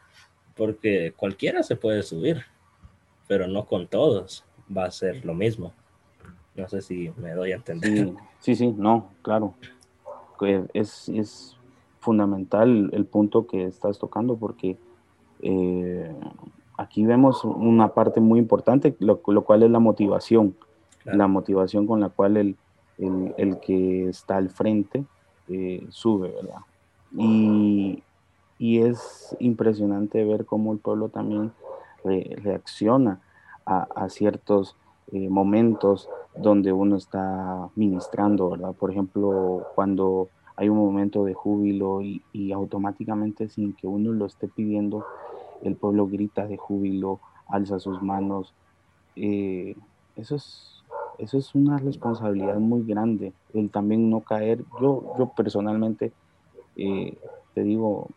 Porque 0.57 1.13
cualquiera 1.17 1.63
se 1.63 1.77
puede 1.77 2.03
subir, 2.03 2.43
pero 3.29 3.47
no 3.47 3.67
con 3.67 3.87
todos 3.87 4.45
va 4.77 4.85
a 4.85 4.91
ser 4.91 5.25
lo 5.25 5.35
mismo. 5.35 5.73
No 6.55 6.69
sé 6.69 6.83
si 6.83 7.13
me 7.17 7.33
doy 7.33 7.53
a 7.53 7.57
entender. 7.57 8.13
Sí, 8.41 8.57
sí, 8.57 8.75
no, 8.77 9.11
claro. 9.23 9.55
Es, 10.75 11.09
es 11.09 11.57
fundamental 12.01 12.91
el 12.93 13.07
punto 13.07 13.47
que 13.47 13.65
estás 13.65 13.99
tocando 13.99 14.37
porque 14.37 14.77
eh, 15.41 16.15
aquí 16.77 17.05
vemos 17.05 17.45
una 17.45 17.89
parte 17.89 18.21
muy 18.21 18.39
importante, 18.39 18.97
lo, 18.99 19.21
cual 19.21 19.63
es 19.63 19.71
la 19.71 19.79
motivación, 19.79 20.57
la 21.05 21.27
motivación 21.27 21.87
con 21.87 22.01
la 22.01 22.09
cual 22.09 22.37
el, 22.37 22.57
el, 22.99 23.59
que 23.61 24.09
está 24.09 24.37
al 24.37 24.51
frente 24.51 25.05
eh, 25.49 25.85
sube, 25.91 26.31
¿verdad? 26.31 26.61
Y, 27.13 28.03
y, 28.59 28.79
es 28.79 29.37
impresionante 29.39 30.25
ver 30.25 30.47
cómo 30.47 30.73
el 30.73 30.79
pueblo 30.79 31.09
también 31.09 31.53
reacciona 32.05 33.21
a, 33.67 34.09
ciertos 34.09 34.77
eh, 35.13 35.29
momentos 35.29 36.09
donde 36.37 36.73
uno 36.73 36.97
está 36.97 37.69
ministrando, 37.77 38.51
¿verdad? 38.51 38.73
Por 38.73 38.91
ejemplo, 38.91 39.67
cuando 39.75 40.29
hay 40.57 40.69
un 40.69 40.79
momento 40.79 41.25
de 41.25 41.35
júbilo 41.35 42.01
y, 42.03 42.53
automáticamente 42.53 43.49
sin 43.49 43.75
que 43.75 43.87
uno 43.87 44.13
lo 44.13 44.27
esté 44.27 44.49
pidiendo, 44.49 45.05
el 45.63 45.77
pueblo 45.77 46.07
grita 46.07 46.47
de 46.47 46.57
júbilo, 46.57 47.21
alza 47.49 47.79
sus 47.79 48.03
manos. 48.03 48.53
Eh, 49.17 49.77
eso, 50.17 50.37
es, 50.37 50.83
eso 51.19 51.39
es 51.39 51.55
una 51.55 51.79
responsabilidad 51.79 52.57
muy 52.57 52.85
grande, 52.85 53.33
el 53.55 53.71
también 53.71 54.11
no 54.11 54.21
caer. 54.21 54.65
Yo, 54.81 55.15
yo 55.19 55.33
personalmente, 55.37 56.13
eh, 56.77 57.17
te 57.55 57.63
digo, 57.63 58.09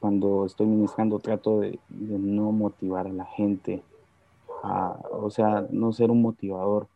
cuando 0.00 0.46
estoy 0.46 0.66
ministrando 0.66 1.18
trato 1.18 1.60
de, 1.60 1.78
no 1.88 2.52
motivar 2.52 3.06
a 3.06 3.12
la 3.12 3.24
gente, 3.24 3.82
o 5.10 5.30
sea, 5.30 5.66
no 5.70 5.92
ser 5.92 6.10
un 6.10 6.22
motivador, 6.22 6.88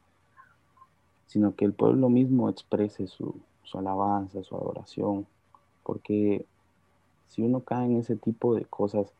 sino 1.27 1.55
que 1.55 1.65
el 1.65 1.73
pueblo 1.73 2.09
mismo 2.09 2.49
exprese 2.49 3.07
su, 3.07 3.35
alabanza, 3.75 4.43
su 4.43 4.57
adoración, 4.57 5.27
porque 5.85 6.45
si 7.29 7.43
uno 7.43 7.61
cae 7.61 7.87
en 7.87 7.99
ese 7.99 8.17
tipo 8.17 8.55
de 8.55 8.65
cosas, 8.65 9.13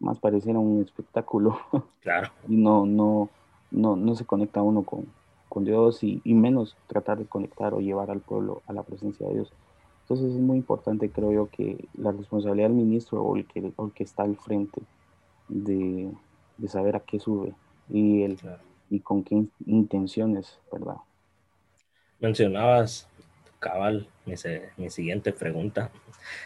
más 0.00 0.18
pareciera 0.18 0.58
un 0.58 0.82
espectáculo. 0.82 1.58
Claro. 2.00 2.30
y 2.48 2.56
no, 2.56 2.86
no, 2.86 3.28
no, 3.70 3.96
no 3.96 4.14
se 4.14 4.24
conecta 4.24 4.62
uno 4.62 4.82
con, 4.82 5.06
con 5.48 5.64
Dios 5.64 6.02
y, 6.02 6.22
y, 6.24 6.32
menos 6.32 6.74
tratar 6.86 7.18
de 7.18 7.26
conectar 7.26 7.74
o 7.74 7.80
llevar 7.80 8.10
al 8.10 8.20
pueblo 8.20 8.62
a 8.66 8.72
la 8.72 8.82
presencia 8.82 9.26
de 9.26 9.34
Dios. 9.34 9.52
Entonces 10.02 10.34
es 10.34 10.40
muy 10.40 10.56
importante, 10.56 11.10
creo 11.10 11.32
yo, 11.32 11.50
que 11.50 11.86
la 11.92 12.12
responsabilidad 12.12 12.68
del 12.68 12.76
ministro 12.78 13.22
o 13.22 13.36
el 13.36 13.44
que, 13.46 13.58
el 13.58 13.74
que 13.94 14.04
está 14.04 14.22
al 14.22 14.36
frente 14.36 14.80
de, 15.48 16.10
saber 16.66 16.96
a 16.96 17.00
qué 17.00 17.20
sube 17.20 17.52
y, 17.90 18.22
el, 18.22 18.38
y 18.88 19.00
con 19.00 19.22
qué 19.22 19.44
intenciones, 19.66 20.58
¿verdad? 20.72 20.96
Mencionabas, 22.20 23.06
cabal, 23.58 24.08
mi, 24.24 24.88
siguiente 24.88 25.32
pregunta. 25.32 25.90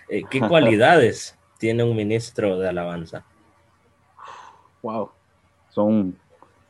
Eh, 0.09 0.25
¿Qué 0.29 0.41
cualidades 0.49 1.39
tiene 1.59 1.85
un 1.85 1.95
ministro 1.95 2.59
de 2.59 2.69
alabanza? 2.69 3.25
Wow, 4.83 5.11
son 5.71 6.17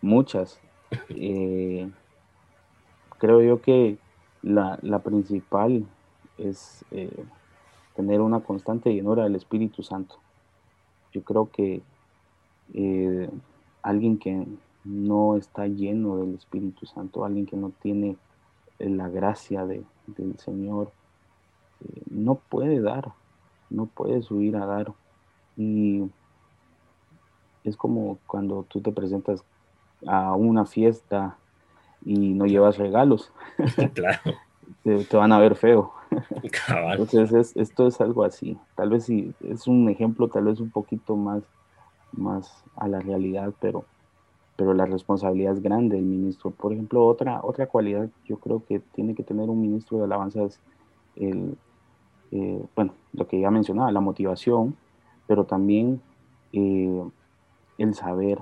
muchas. 0.00 0.60
Eh, 1.08 1.90
creo 3.18 3.40
yo 3.40 3.62
que 3.62 3.96
la, 4.42 4.78
la 4.82 4.98
principal 4.98 5.86
es 6.36 6.84
eh, 6.90 7.24
tener 7.96 8.20
una 8.20 8.40
constante 8.40 8.92
llenura 8.92 9.24
del 9.24 9.36
Espíritu 9.36 9.82
Santo. 9.82 10.16
Yo 11.14 11.22
creo 11.22 11.50
que 11.50 11.80
eh, 12.74 13.30
alguien 13.82 14.18
que 14.18 14.46
no 14.84 15.38
está 15.38 15.66
lleno 15.66 16.18
del 16.18 16.34
Espíritu 16.34 16.84
Santo, 16.84 17.24
alguien 17.24 17.46
que 17.46 17.56
no 17.56 17.70
tiene 17.80 18.16
la 18.78 19.08
gracia 19.08 19.64
del 19.64 20.38
Señor, 20.38 20.92
no 22.10 22.34
puede 22.34 22.82
dar, 22.82 23.12
no 23.70 23.86
puede 23.86 24.20
subir 24.20 24.56
a 24.56 24.66
dar. 24.66 24.92
Y 25.56 26.10
es 27.64 27.76
como 27.76 28.18
cuando 28.26 28.64
tú 28.68 28.80
te 28.80 28.92
presentas 28.92 29.44
a 30.06 30.34
una 30.34 30.64
fiesta 30.64 31.36
y 32.04 32.34
no 32.34 32.46
llevas 32.46 32.78
regalos. 32.78 33.32
Claro. 33.94 34.20
te, 34.84 35.16
van 35.16 35.32
a 35.32 35.38
ver 35.38 35.54
feo. 35.54 35.92
Entonces 36.98 37.52
esto 37.56 37.86
es 37.86 38.00
algo 38.00 38.24
así. 38.24 38.58
Tal 38.74 38.90
vez 38.90 39.04
sí, 39.04 39.32
es 39.40 39.66
un 39.66 39.88
ejemplo 39.88 40.28
tal 40.28 40.44
vez 40.44 40.60
un 40.60 40.70
poquito 40.70 41.16
más, 41.16 41.42
más 42.12 42.64
a 42.76 42.88
la 42.88 43.00
realidad, 43.00 43.52
pero 43.60 43.84
pero 44.56 44.74
la 44.74 44.86
responsabilidad 44.86 45.54
es 45.54 45.62
grande 45.62 45.96
del 45.96 46.04
ministro. 46.04 46.50
Por 46.50 46.72
ejemplo, 46.72 47.04
otra, 47.06 47.40
otra 47.42 47.66
cualidad 47.66 48.08
yo 48.26 48.36
creo 48.38 48.62
que 48.64 48.80
tiene 48.94 49.14
que 49.14 49.22
tener 49.22 49.48
un 49.48 49.60
ministro 49.60 49.98
de 49.98 50.04
alabanza 50.04 50.42
es 50.44 50.60
el, 51.16 51.56
eh, 52.30 52.62
bueno, 52.76 52.94
lo 53.12 53.26
que 53.26 53.40
ya 53.40 53.50
mencionaba, 53.50 53.90
la 53.92 54.00
motivación, 54.00 54.76
pero 55.26 55.44
también 55.44 56.00
eh, 56.52 57.02
el 57.82 57.94
saber 57.94 58.38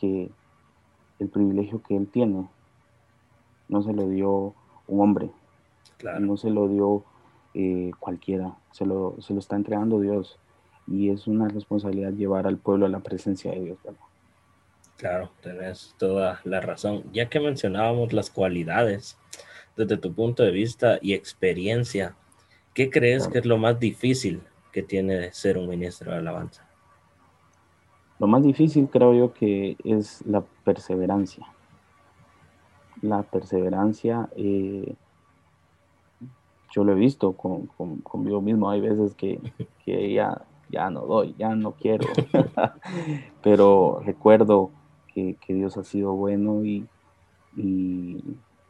que 0.00 0.30
el 1.18 1.28
privilegio 1.28 1.82
que 1.82 1.96
él 1.96 2.08
tiene 2.08 2.48
no 3.68 3.82
se 3.82 3.92
lo 3.92 4.08
dio 4.08 4.54
un 4.86 5.00
hombre, 5.00 5.30
no 6.20 6.36
se 6.36 6.50
lo 6.50 6.68
dio 6.68 7.04
eh, 7.54 7.90
cualquiera, 7.98 8.54
se 8.70 8.84
lo, 8.84 9.16
se 9.20 9.32
lo 9.32 9.40
está 9.40 9.56
entregando 9.56 10.00
Dios 10.00 10.38
y 10.86 11.10
es 11.10 11.26
una 11.26 11.48
responsabilidad 11.48 12.12
llevar 12.12 12.46
al 12.46 12.58
pueblo 12.58 12.86
a 12.86 12.90
la 12.90 13.00
presencia 13.00 13.50
de 13.52 13.60
Dios. 13.60 13.78
Claro, 14.96 15.30
tenés 15.42 15.94
toda 15.98 16.40
la 16.44 16.60
razón. 16.60 17.04
Ya 17.12 17.28
que 17.28 17.40
mencionábamos 17.40 18.12
las 18.12 18.30
cualidades, 18.30 19.18
desde 19.76 19.98
tu 19.98 20.12
punto 20.14 20.42
de 20.42 20.52
vista 20.52 20.98
y 21.02 21.12
experiencia, 21.12 22.14
¿qué 22.72 22.90
crees 22.90 23.28
que 23.28 23.38
es 23.38 23.46
lo 23.46 23.58
más 23.58 23.78
difícil 23.78 24.42
que 24.72 24.82
tiene 24.82 25.32
ser 25.32 25.58
un 25.58 25.68
ministro 25.68 26.12
de 26.12 26.18
alabanza? 26.18 26.65
Lo 28.18 28.26
más 28.26 28.42
difícil 28.42 28.88
creo 28.88 29.12
yo 29.12 29.32
que 29.34 29.76
es 29.84 30.24
la 30.26 30.42
perseverancia. 30.64 31.46
La 33.02 33.22
perseverancia, 33.22 34.28
eh, 34.36 34.94
yo 36.72 36.84
lo 36.84 36.92
he 36.92 36.96
visto 36.96 37.32
con, 37.32 37.66
conmigo 38.02 38.40
mismo, 38.40 38.70
hay 38.70 38.80
veces 38.80 39.14
que, 39.14 39.38
que 39.84 40.12
ya, 40.12 40.42
ya 40.70 40.88
no 40.90 41.02
doy, 41.02 41.34
ya 41.38 41.54
no 41.54 41.72
quiero, 41.72 42.06
pero 43.42 44.00
recuerdo 44.04 44.70
que, 45.12 45.36
Dios 45.48 45.76
ha 45.78 45.84
sido 45.84 46.12
bueno 46.12 46.64
y, 46.64 46.86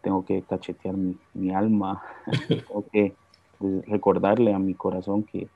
tengo 0.03 0.25
que 0.25 0.43
cachetear 0.43 0.95
mi, 1.35 1.51
alma, 1.51 2.01
tengo 2.49 2.85
que 2.93 3.15
recordarle 3.89 4.55
a 4.55 4.59
mi 4.61 4.75
corazón 4.75 5.25
que 5.25 5.49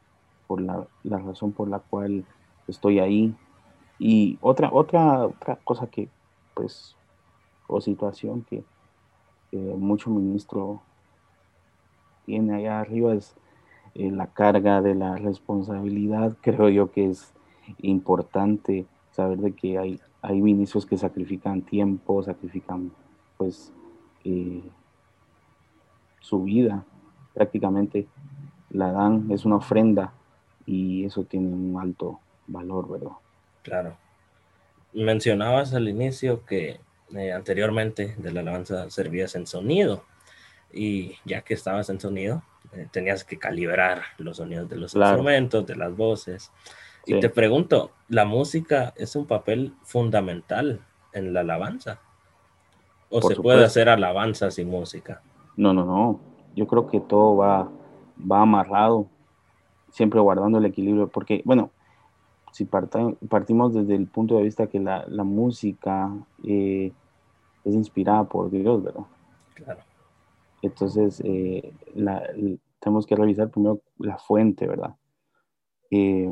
por 0.49 0.61
la, 0.61 0.85
la 1.05 1.19
razón 1.19 1.53
por 1.53 1.69
la 1.69 1.79
cual 1.79 2.25
estoy 2.67 2.99
ahí, 2.99 3.33
y 4.03 4.39
otra, 4.41 4.71
otra, 4.73 5.27
otra 5.27 5.57
cosa 5.57 5.87
que, 5.87 6.09
pues, 6.55 6.97
o 7.67 7.83
situación 7.83 8.47
que 8.49 8.65
mucho 9.53 10.09
ministro 10.09 10.81
tiene 12.25 12.55
allá 12.55 12.81
arriba 12.81 13.15
es 13.15 13.37
eh, 13.95 14.11
la 14.11 14.29
carga 14.29 14.81
de 14.81 14.95
la 14.95 15.17
responsabilidad. 15.17 16.35
Creo 16.41 16.71
yo 16.71 16.91
que 16.91 17.11
es 17.11 17.35
importante 17.83 18.87
saber 19.11 19.39
de 19.39 19.53
que 19.53 19.77
hay, 19.77 20.01
hay 20.23 20.41
ministros 20.41 20.87
que 20.87 20.97
sacrifican 20.97 21.61
tiempo, 21.61 22.23
sacrifican, 22.23 22.93
pues, 23.37 23.71
eh, 24.25 24.63
su 26.21 26.45
vida, 26.45 26.87
prácticamente 27.35 28.09
la 28.71 28.93
dan, 28.93 29.31
es 29.31 29.45
una 29.45 29.57
ofrenda 29.57 30.15
y 30.65 31.05
eso 31.05 31.25
tiene 31.25 31.49
un 31.49 31.79
alto 31.79 32.19
valor, 32.47 32.89
¿verdad? 32.89 33.17
Claro. 33.63 33.97
Mencionabas 34.93 35.75
al 35.75 35.89
inicio 35.89 36.45
que 36.45 36.81
eh, 37.15 37.33
anteriormente 37.33 38.15
de 38.19 38.33
la 38.33 38.41
alabanza 38.41 38.91
servías 38.91 39.35
en 39.35 39.47
sonido 39.47 40.05
y 40.73 41.17
ya 41.25 41.43
que 41.43 41.55
estabas 41.55 41.91
en 41.91 42.01
sonido, 42.01 42.43
eh, 42.73 42.87
tenías 42.91 43.25
que 43.25 43.39
calibrar 43.39 44.03
los 44.19 44.37
sonidos 44.37 44.69
de 44.69 44.77
los 44.77 44.95
instrumentos, 44.95 45.67
de 45.67 45.77
las 45.77 45.97
voces. 45.97 46.53
Y 47.07 47.19
te 47.19 47.29
pregunto, 47.29 47.93
¿la 48.09 48.25
música 48.25 48.93
es 48.97 49.17
un 49.17 49.27
papel 49.27 49.75
fundamental 49.83 50.81
en 51.13 51.33
la 51.33 51.41
alabanza? 51.41 52.01
¿O 53.09 53.21
se 53.23 53.35
puede 53.35 53.65
hacer 53.65 53.89
alabanza 53.89 54.51
sin 54.51 54.69
música? 54.69 55.23
No, 55.57 55.73
no, 55.73 55.85
no. 55.85 56.21
Yo 56.55 56.67
creo 56.67 56.87
que 56.87 57.01
todo 57.01 57.37
va, 57.37 57.69
va 58.31 58.43
amarrado, 58.43 59.09
siempre 59.91 60.21
guardando 60.21 60.59
el 60.59 60.67
equilibrio, 60.67 61.09
porque, 61.09 61.43
bueno, 61.45 61.71
si 62.53 62.65
partimos 62.65 63.75
desde 63.75 63.95
el 63.95 64.07
punto 64.07 64.37
de 64.37 64.43
vista 64.43 64.67
que 64.67 64.81
la, 64.81 65.07
música 65.25 66.13
eh, 66.45 66.93
es 67.65 67.75
inspirada 67.75 68.25
por 68.25 68.51
Dios, 68.51 68.83
¿verdad? 68.83 69.05
Claro. 69.55 69.81
Entonces, 70.63 71.23
eh, 71.25 71.73
tenemos 72.81 73.07
que 73.07 73.17
revisar 73.17 73.51
primero 73.51 73.81
la 73.99 74.19
fuente, 74.19 74.67
¿verdad? 74.67 74.97
Eh, 75.91 76.31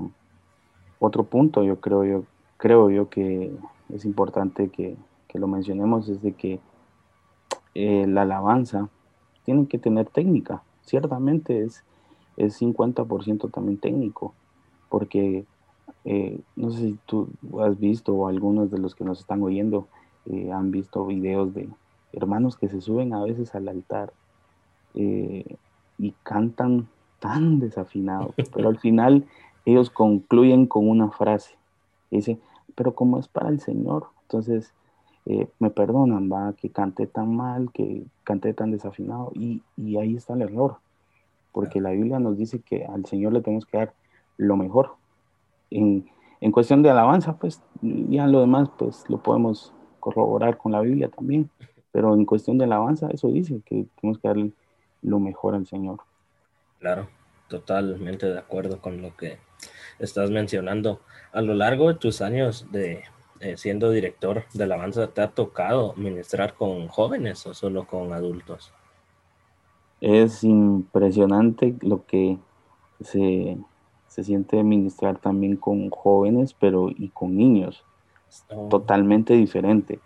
otro 0.98 1.24
punto, 1.24 1.62
yo 1.62 1.80
creo, 1.80 2.04
yo 2.04 2.24
creo 2.56 2.90
yo 2.90 3.08
que 3.08 3.52
es 3.88 4.04
importante 4.04 4.68
que, 4.68 4.96
lo 5.34 5.46
mencionemos, 5.46 6.08
es 6.08 6.20
de 6.20 6.32
que 6.32 6.58
la 7.74 8.22
alabanza 8.22 8.88
tiene 9.44 9.68
que 9.68 9.78
tener 9.78 10.08
técnica. 10.10 10.64
Ciertamente 10.82 11.62
es, 11.62 11.84
es 12.36 12.60
50% 12.60 13.52
también 13.52 13.78
técnico, 13.78 14.34
porque 14.88 15.46
eh, 16.10 16.40
no 16.56 16.70
sé 16.70 16.78
si 16.78 16.98
tú 17.04 17.28
has 17.60 17.78
visto 17.78 18.14
o 18.14 18.28
algunos 18.28 18.70
de 18.70 18.78
los 18.78 18.94
que 18.94 19.04
nos 19.04 19.20
están 19.20 19.42
oyendo 19.42 19.88
eh, 20.24 20.50
han 20.50 20.70
visto 20.70 21.04
videos 21.04 21.52
de 21.52 21.68
hermanos 22.14 22.56
que 22.56 22.70
se 22.70 22.80
suben 22.80 23.12
a 23.12 23.22
veces 23.22 23.54
al 23.54 23.68
altar 23.68 24.14
eh, 24.94 25.44
y 25.98 26.14
cantan 26.22 26.88
tan 27.20 27.58
desafinado, 27.58 28.32
pero 28.54 28.70
al 28.70 28.78
final 28.78 29.26
ellos 29.66 29.90
concluyen 29.90 30.66
con 30.66 30.88
una 30.88 31.10
frase. 31.10 31.56
Dice, 32.10 32.38
pero 32.74 32.94
como 32.94 33.18
es 33.18 33.28
para 33.28 33.50
el 33.50 33.60
Señor, 33.60 34.06
entonces 34.22 34.72
me 35.58 35.68
perdonan, 35.68 36.32
va, 36.32 36.54
que 36.54 36.70
canté 36.70 37.06
tan 37.06 37.36
mal, 37.36 37.70
que 37.72 38.06
canté 38.24 38.54
tan 38.54 38.70
desafinado, 38.70 39.30
y, 39.34 39.62
y 39.76 39.98
ahí 39.98 40.16
está 40.16 40.32
el 40.32 40.40
error, 40.40 40.78
porque 41.52 41.82
la 41.82 41.90
Biblia 41.90 42.18
nos 42.18 42.38
dice 42.38 42.60
que 42.60 42.86
al 42.86 43.04
Señor 43.04 43.34
le 43.34 43.42
tenemos 43.42 43.66
que 43.66 43.76
dar 43.76 43.92
lo 44.38 44.56
mejor, 44.56 44.92
en, 45.70 46.08
en 46.40 46.52
cuestión 46.52 46.82
de 46.82 46.90
alabanza, 46.90 47.36
pues 47.36 47.62
ya 47.82 48.26
lo 48.26 48.40
demás, 48.40 48.70
pues 48.78 49.04
lo 49.08 49.18
podemos 49.18 49.72
corroborar 50.00 50.58
con 50.58 50.72
la 50.72 50.80
Biblia 50.80 51.08
también. 51.08 51.50
Pero 51.92 52.14
en 52.14 52.24
cuestión 52.24 52.58
de 52.58 52.64
alabanza, 52.64 53.08
eso 53.10 53.28
dice 53.28 53.60
que 53.64 53.86
tenemos 54.00 54.18
que 54.20 54.28
darle 54.28 54.52
lo 55.02 55.18
mejor 55.18 55.54
al 55.54 55.66
Señor. 55.66 56.00
Claro, 56.78 57.08
totalmente 57.48 58.26
de 58.26 58.38
acuerdo 58.38 58.80
con 58.80 59.02
lo 59.02 59.16
que 59.16 59.38
estás 59.98 60.30
mencionando. 60.30 61.00
A 61.32 61.40
lo 61.40 61.54
largo 61.54 61.88
de 61.88 61.94
tus 61.94 62.20
años 62.20 62.66
de 62.70 63.02
eh, 63.40 63.56
siendo 63.56 63.90
director 63.90 64.44
de 64.52 64.64
alabanza, 64.64 65.08
¿te 65.08 65.20
ha 65.20 65.28
tocado 65.28 65.94
ministrar 65.96 66.54
con 66.54 66.88
jóvenes 66.88 67.46
o 67.46 67.54
solo 67.54 67.86
con 67.86 68.12
adultos? 68.12 68.72
Es 70.00 70.42
impresionante 70.42 71.76
lo 71.80 72.04
que 72.04 72.38
se 73.00 73.56
se 74.08 74.24
siente 74.24 74.62
ministrar 74.62 75.18
también 75.18 75.56
con 75.56 75.90
jóvenes, 75.90 76.54
pero 76.54 76.90
y 76.90 77.08
con 77.10 77.36
niños. 77.36 77.84
Oh. 78.50 78.68
Totalmente 78.68 79.34
diferente. 79.34 80.00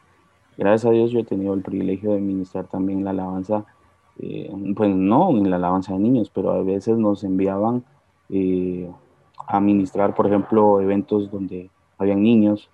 Gracias 0.57 0.91
a 0.91 0.93
Dios 0.93 1.11
yo 1.11 1.21
he 1.21 1.25
tenido 1.25 1.55
el 1.55 1.63
privilegio 1.63 2.13
de 2.13 2.21
ministrar 2.21 2.67
también 2.67 3.05
la 3.05 3.11
alabanza, 3.11 3.65
eh, 4.19 4.53
pues 4.77 4.95
no 4.95 5.31
en 5.31 5.49
la 5.49 5.57
alabanza 5.57 5.95
de 5.95 5.99
niños, 5.99 6.31
pero 6.33 6.51
a 6.51 6.63
veces 6.63 6.99
nos 6.99 7.25
enviaban 7.25 7.85
eh, 8.29 8.91
a 9.47 9.61
ministrar, 9.61 10.15
por 10.15 10.27
ejemplo, 10.27 10.81
eventos 10.81 11.31
donde 11.31 11.71
habían 11.97 12.23
niños, 12.23 12.69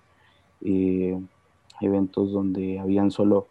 eh, 0.61 1.17
eventos 1.79 2.31
donde 2.31 2.79
habían 2.79 3.11
solo 3.11 3.47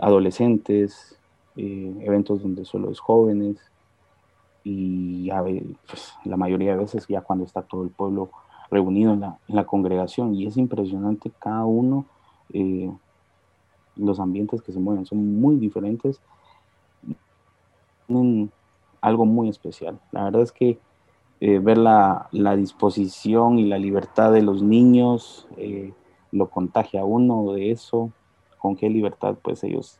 adolescentes, 0.00 1.18
eventos 1.56 2.42
donde 2.42 2.66
solo 2.66 2.90
es 2.90 3.00
jóvenes, 3.00 3.56
y 4.64 5.30
pues, 5.86 6.14
la 6.24 6.38
mayoría 6.38 6.70
de 6.72 6.78
veces 6.78 7.06
ya 7.06 7.20
cuando 7.20 7.44
está 7.44 7.62
todo 7.62 7.84
el 7.84 7.90
pueblo 7.90 8.30
reunido 8.70 9.12
en 9.12 9.20
la, 9.48 9.64
congregación. 9.64 10.34
Y 10.34 10.46
es 10.46 10.56
impresionante 10.56 11.30
cada 11.38 11.64
uno, 11.66 12.06
eh, 12.52 12.90
los 13.96 14.18
ambientes 14.18 14.62
que 14.62 14.72
se 14.72 14.80
mueven 14.80 15.06
son 15.06 15.40
muy 15.40 15.56
diferentes, 15.56 16.20
tienen 18.06 18.50
algo 19.00 19.26
muy 19.26 19.48
especial. 19.50 20.00
La 20.10 20.24
verdad 20.24 20.42
es 20.42 20.50
que 20.52 20.78
eh, 21.40 21.58
ver 21.58 21.76
la, 21.76 22.28
disposición 22.56 23.58
y 23.58 23.66
la 23.66 23.78
libertad 23.78 24.32
de 24.32 24.42
los 24.42 24.62
niños 24.62 25.46
eh, 25.58 25.92
lo 26.32 26.48
contagia 26.48 27.02
a 27.02 27.04
uno 27.04 27.52
de 27.52 27.70
eso, 27.70 28.10
con 28.58 28.76
qué 28.76 28.88
libertad 28.88 29.36
pues 29.42 29.62
ellos 29.62 29.98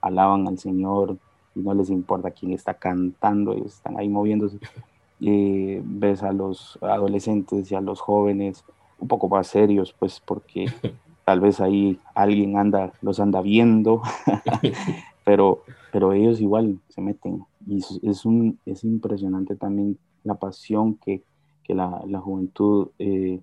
alaban 0.00 0.48
al 0.48 0.58
Señor, 0.58 1.18
no 1.58 1.74
les 1.74 1.90
importa 1.90 2.30
quién 2.30 2.52
está 2.52 2.74
cantando, 2.74 3.52
ellos 3.52 3.74
están 3.74 3.98
ahí 3.98 4.08
moviéndose. 4.08 4.58
Eh, 5.20 5.82
ves 5.84 6.22
a 6.22 6.32
los 6.32 6.78
adolescentes 6.80 7.70
y 7.72 7.74
a 7.74 7.80
los 7.80 8.00
jóvenes 8.00 8.64
un 8.98 9.08
poco 9.08 9.28
más 9.28 9.48
serios, 9.48 9.94
pues 9.98 10.20
porque 10.20 10.66
tal 11.24 11.40
vez 11.40 11.60
ahí 11.60 11.98
alguien 12.14 12.56
anda, 12.56 12.92
los 13.02 13.20
anda 13.20 13.40
viendo, 13.40 14.02
pero, 15.24 15.62
pero 15.92 16.12
ellos 16.12 16.40
igual 16.40 16.78
se 16.88 17.00
meten. 17.00 17.44
Y 17.66 17.78
es, 18.02 18.24
un, 18.24 18.58
es 18.64 18.84
impresionante 18.84 19.56
también 19.56 19.98
la 20.24 20.34
pasión 20.34 20.94
que, 20.94 21.22
la, 21.68 22.00
juventud 22.18 22.88
eh, 22.98 23.40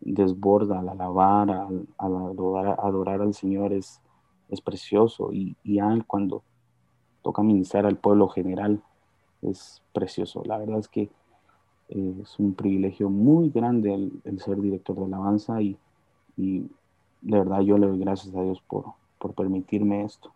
desborda 0.00 0.80
al 0.80 0.88
alabar, 0.88 1.48
al, 1.48 1.86
adorar, 1.96 3.20
al 3.20 3.34
Señor 3.34 3.72
es, 3.72 4.00
es 4.48 4.60
precioso 4.60 5.32
y, 5.32 5.54
y 5.62 5.78
cuando 6.08 6.42
toca 7.22 7.42
ministrar 7.42 7.86
al 7.86 7.96
pueblo 7.96 8.28
general 8.28 8.82
es 9.42 9.82
precioso. 9.92 10.42
La 10.44 10.58
verdad 10.58 10.78
es 10.78 10.88
que 10.88 11.02
eh, 11.88 12.14
es 12.22 12.38
un 12.38 12.54
privilegio 12.54 13.10
muy 13.10 13.50
grande 13.50 13.94
el, 14.24 14.40
ser 14.40 14.60
director 14.60 14.96
de 14.96 15.04
alabanza 15.04 15.60
y, 15.60 15.76
de 16.36 17.38
verdad 17.38 17.60
yo 17.60 17.78
le 17.78 17.86
doy 17.86 17.98
gracias 18.00 18.34
a 18.34 18.42
Dios 18.42 18.62
por, 18.66 18.84
por 19.18 19.34
permitirme 19.34 20.04
esto. 20.04 20.32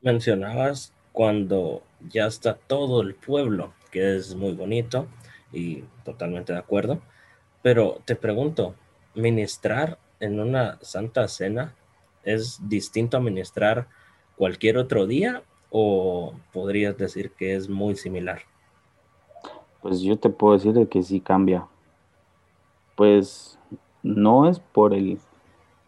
Mencionabas 0.00 0.92
cuando 1.12 1.82
ya 2.08 2.26
está 2.26 2.54
todo 2.54 3.02
el 3.02 3.14
pueblo, 3.14 3.72
que 3.90 4.16
es 4.16 4.34
muy 4.34 4.52
bonito 4.52 5.06
y 5.52 5.84
totalmente 6.04 6.52
de 6.52 6.58
acuerdo, 6.58 7.00
pero 7.62 8.00
te 8.04 8.16
pregunto, 8.16 8.74
ministrar 9.14 9.98
en 10.20 10.40
una 10.40 10.78
santa 10.82 11.26
cena 11.28 11.74
es 12.22 12.60
distinto 12.68 13.16
a 13.16 13.20
ministrar 13.20 13.88
cualquier 14.36 14.78
otro 14.78 15.06
día 15.06 15.42
o 15.74 16.34
podrías 16.52 16.96
decir 16.98 17.32
que 17.32 17.56
es 17.56 17.68
muy 17.68 17.96
similar? 17.96 18.42
Pues 19.80 20.00
yo 20.02 20.18
te 20.18 20.28
puedo 20.28 20.52
decir 20.52 20.86
que 20.88 21.02
sí 21.02 21.18
cambia. 21.20 21.66
Pues 22.94 23.58
no 24.02 24.48
es 24.48 24.60
por 24.60 24.92
el 24.92 25.18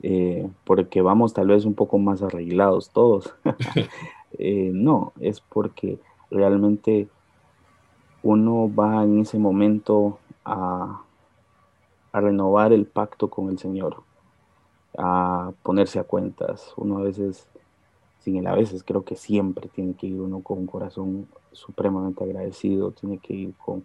eh, 0.03 0.51
porque 0.65 1.03
vamos 1.03 1.33
tal 1.33 1.49
vez 1.49 1.65
un 1.65 1.75
poco 1.75 1.99
más 1.99 2.23
arreglados 2.23 2.91
todos. 2.91 3.35
Eh, 4.37 4.73
no, 4.75 5.13
es 5.21 5.41
porque 5.41 6.01
realmente 6.29 7.07
uno 8.25 8.69
va 8.75 9.05
en 9.05 9.21
ese 9.21 9.39
momento 9.39 10.19
a, 10.45 11.05
a 12.11 12.21
renovar 12.21 12.73
el 12.73 12.85
pacto 12.85 13.31
con 13.31 13.49
el 13.49 13.61
Señor, 13.61 14.03
a 14.99 15.53
ponerse 15.63 16.01
a 16.01 16.03
cuentas. 16.03 16.75
Uno 16.77 16.99
a 16.99 17.03
veces 17.03 17.47
sin 18.25 18.47
a 18.47 18.55
veces 18.55 18.83
creo 18.83 19.05
que 19.05 19.17
siempre 19.17 19.69
tiene 19.69 19.93
que 19.93 20.07
ir 20.07 20.19
uno 20.19 20.41
con 20.41 20.59
un 20.59 20.67
corazón 20.67 21.29
supremamente 21.53 22.25
agradecido, 22.25 22.93
tiene 22.93 23.19
que 23.19 23.35
ir 23.35 23.55
con, 23.55 23.85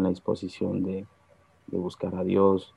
la 0.00 0.08
disposición 0.08 0.84
de, 0.84 1.04
buscar 1.66 2.14
a 2.14 2.22
Dios. 2.22 2.74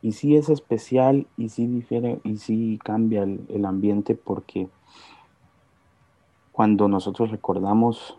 Y 0.00 0.12
sí 0.12 0.36
es 0.36 0.50
especial 0.50 1.26
y 1.36 1.48
sí 1.48 1.66
difiere 1.66 2.20
y 2.22 2.36
sí 2.36 2.78
cambia 2.84 3.24
el, 3.24 3.44
el 3.48 3.64
ambiente 3.64 4.14
porque 4.14 4.68
cuando 6.52 6.86
nosotros 6.86 7.32
recordamos 7.32 8.16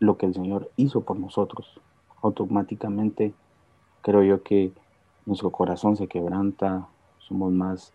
lo 0.00 0.16
que 0.16 0.26
el 0.26 0.34
Señor 0.34 0.68
hizo 0.76 1.02
por 1.02 1.16
nosotros, 1.16 1.80
automáticamente 2.22 3.34
creo 4.00 4.24
yo 4.24 4.42
que 4.42 4.72
nuestro 5.26 5.50
corazón 5.50 5.96
se 5.96 6.08
quebranta, 6.08 6.88
somos 7.18 7.52
más 7.52 7.92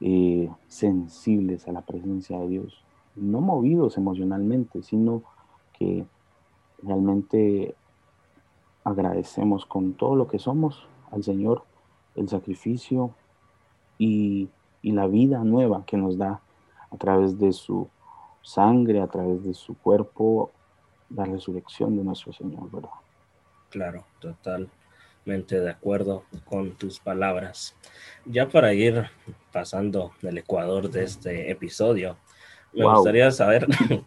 eh, 0.00 0.48
sensibles 0.68 1.68
a 1.68 1.72
la 1.72 1.82
presencia 1.82 2.38
de 2.38 2.48
Dios, 2.48 2.82
no 3.16 3.40
movidos 3.40 3.98
emocionalmente, 3.98 4.82
sino 4.82 5.22
que 5.78 6.06
realmente 6.82 7.74
agradecemos 8.84 9.66
con 9.66 9.92
todo 9.92 10.16
lo 10.16 10.26
que 10.26 10.38
somos 10.38 10.86
al 11.10 11.22
Señor 11.22 11.64
el 12.16 12.28
sacrificio 12.28 13.10
y, 13.98 14.48
la 14.82 15.06
vida 15.06 15.44
nueva 15.44 15.84
que 15.84 15.98
nos 15.98 16.16
da 16.16 16.40
a 16.90 16.96
través 16.96 17.38
de 17.38 17.52
su 17.52 17.88
sangre, 18.42 19.02
a 19.02 19.06
través 19.06 19.44
de 19.44 19.52
su 19.52 19.76
cuerpo, 19.76 20.50
la 21.10 21.26
resurrección 21.26 21.96
de 21.96 22.04
nuestro 22.04 22.32
Señor, 22.32 22.70
¿verdad? 22.70 22.88
Claro, 23.68 24.04
total 24.18 24.70
de 25.24 25.70
acuerdo 25.70 26.24
con 26.44 26.72
tus 26.72 26.98
palabras. 26.98 27.76
Ya 28.24 28.48
para 28.48 28.72
ir 28.74 29.10
pasando 29.52 30.12
del 30.22 30.38
Ecuador 30.38 30.90
de 30.90 31.04
este 31.04 31.50
episodio, 31.50 32.16
me 32.72 32.84
gustaría 32.84 33.30
saber 33.30 33.66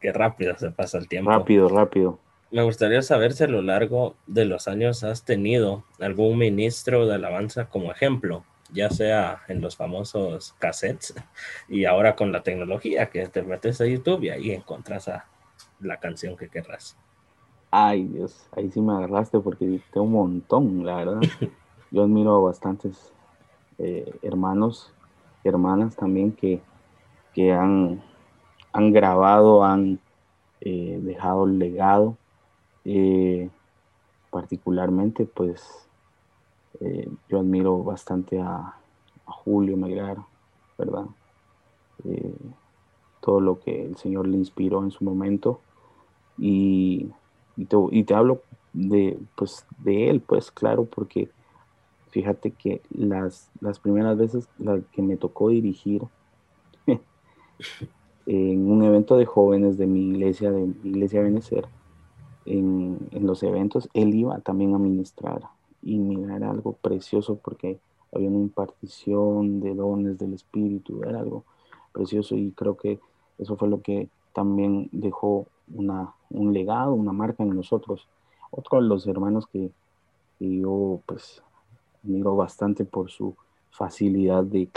qué 0.00 0.12
rápido 0.12 0.56
se 0.58 0.70
pasa 0.70 0.98
el 0.98 1.08
tiempo. 1.08 1.30
Rápido, 1.30 1.68
rápido. 1.68 2.18
Me 2.50 2.62
gustaría 2.62 3.02
saber 3.02 3.32
si 3.32 3.44
a 3.44 3.48
lo 3.48 3.62
largo 3.62 4.16
de 4.26 4.44
los 4.44 4.68
años 4.68 5.02
has 5.02 5.24
tenido 5.24 5.84
algún 5.98 6.38
ministro 6.38 7.06
de 7.06 7.14
alabanza 7.14 7.68
como 7.68 7.90
ejemplo, 7.90 8.44
ya 8.72 8.90
sea 8.90 9.42
en 9.48 9.60
los 9.60 9.76
famosos 9.76 10.54
cassettes 10.58 11.14
y 11.68 11.84
ahora 11.84 12.14
con 12.14 12.32
la 12.32 12.42
tecnología 12.42 13.10
que 13.10 13.26
te 13.26 13.42
metes 13.42 13.80
a 13.80 13.86
YouTube 13.86 14.22
y 14.24 14.30
ahí 14.30 14.50
encuentras 14.52 15.08
a 15.08 15.26
la 15.80 15.98
canción 15.98 16.36
que 16.36 16.48
querrás. 16.48 16.96
Ay, 17.76 18.04
Dios, 18.04 18.46
ahí 18.52 18.70
sí 18.70 18.80
me 18.80 18.92
agarraste 18.92 19.40
porque 19.40 19.82
tengo 19.92 20.06
un 20.06 20.12
montón, 20.12 20.86
la 20.86 20.94
verdad. 20.94 21.20
Yo 21.90 22.04
admiro 22.04 22.36
a 22.36 22.38
bastantes 22.38 23.12
eh, 23.78 24.16
hermanos, 24.22 24.92
hermanas 25.42 25.96
también 25.96 26.30
que, 26.30 26.62
que 27.32 27.52
han, 27.52 28.00
han 28.72 28.92
grabado, 28.92 29.64
han 29.64 29.98
eh, 30.60 31.00
dejado 31.02 31.46
el 31.46 31.58
legado. 31.58 32.16
Eh, 32.84 33.50
particularmente, 34.30 35.24
pues, 35.26 35.88
yo 37.28 37.40
admiro 37.40 37.82
bastante 37.82 38.40
a, 38.40 38.76
Julio 39.24 39.76
Megrar, 39.76 40.18
¿verdad? 40.78 41.06
todo 43.20 43.40
lo 43.40 43.58
que 43.58 43.84
el 43.84 43.96
Señor 43.96 44.28
le 44.28 44.36
inspiró 44.36 44.84
en 44.84 44.92
su 44.92 45.02
momento. 45.02 45.58
Y 46.38 47.10
y 47.56 48.04
te, 48.04 48.14
hablo 48.14 48.42
de, 48.72 49.18
pues, 49.36 49.66
de 49.78 50.10
él, 50.10 50.20
pues 50.20 50.50
claro, 50.50 50.84
porque 50.84 51.28
fíjate 52.10 52.50
que 52.52 52.80
las, 52.90 53.50
las 53.60 53.78
primeras 53.78 54.16
veces 54.16 54.48
que 54.92 55.02
me 55.02 55.16
tocó 55.16 55.48
dirigir 55.48 56.02
en 58.26 58.70
un 58.70 58.82
evento 58.82 59.16
de 59.16 59.26
jóvenes 59.26 59.78
de 59.78 59.86
mi 59.86 60.10
iglesia, 60.10 60.50
de 60.50 60.66
mi 60.66 60.90
iglesia 60.90 61.22
Benecer, 61.22 61.66
en, 62.46 62.98
en, 63.12 63.26
los 63.26 63.42
eventos, 63.42 63.88
él 63.94 64.14
iba 64.14 64.38
también 64.40 64.74
a 64.74 64.78
ministrar. 64.78 65.42
Y 65.82 65.98
mira, 65.98 66.36
era 66.36 66.50
algo 66.50 66.72
precioso 66.72 67.36
porque 67.36 67.78
había 68.12 68.28
una 68.28 68.38
impartición 68.38 69.60
de 69.60 69.74
dones 69.74 70.18
del 70.18 70.34
Espíritu, 70.34 71.02
era 71.02 71.20
algo 71.20 71.44
precioso 71.92 72.36
y 72.36 72.50
creo 72.52 72.76
que 72.76 72.98
eso 73.38 73.56
fue 73.56 73.68
lo 73.68 73.82
que 73.82 74.08
también 74.32 74.88
dejó 74.92 75.46
una, 75.72 76.12
un 76.30 76.52
legado, 76.52 76.94
una 76.94 77.12
marca 77.12 77.42
en 77.42 77.54
nosotros. 77.54 78.06
Otro 78.50 78.80
de 78.80 78.88
los 78.88 79.06
hermanos 79.06 79.46
que, 79.46 79.70
yo 80.40 81.00
pues 81.06 81.42
admiro 82.02 82.36
bastante 82.36 82.84
por 82.84 83.10
su 83.10 83.34
facilidad 83.70 84.44
de 84.44 84.68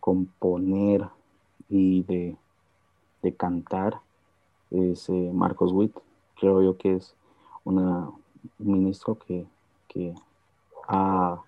componer 0.00 1.06
y 1.68 2.02
de, 2.02 2.36
cantar 3.36 4.00
es 4.70 5.08
eh, 5.08 5.30
Marcos 5.32 5.72
Witt. 5.72 5.96
Creo 6.38 6.62
yo 6.62 6.76
que 6.76 6.96
es 6.96 7.14
una, 7.64 8.10
un 8.58 8.72
ministro 8.72 9.16
que, 9.18 9.46
ha, 10.88 11.40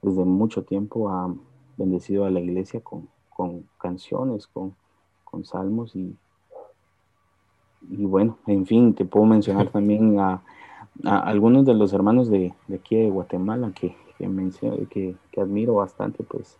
desde 0.00 0.24
mucho 0.24 0.62
tiempo 0.62 1.10
ha 1.10 1.34
bendecido 1.76 2.24
a 2.24 2.30
la 2.30 2.40
iglesia 2.40 2.80
con, 2.80 3.08
canciones, 3.78 4.46
con, 4.46 4.74
con 5.24 5.44
salmos 5.44 5.94
y, 5.96 6.16
y 7.90 8.04
bueno, 8.04 8.38
en 8.46 8.66
fin, 8.66 8.94
te 8.94 9.04
puedo 9.04 9.26
mencionar 9.26 9.68
también 9.72 10.18
a, 10.18 10.42
algunos 11.04 11.64
de 11.64 11.74
los 11.74 11.92
hermanos 11.92 12.30
de, 12.30 12.54
aquí 12.72 12.96
de 12.96 13.10
Guatemala 13.10 13.72
que, 13.74 13.96
que, 14.18 15.16
que, 15.32 15.40
admiro 15.40 15.74
bastante, 15.74 16.22
pues 16.22 16.56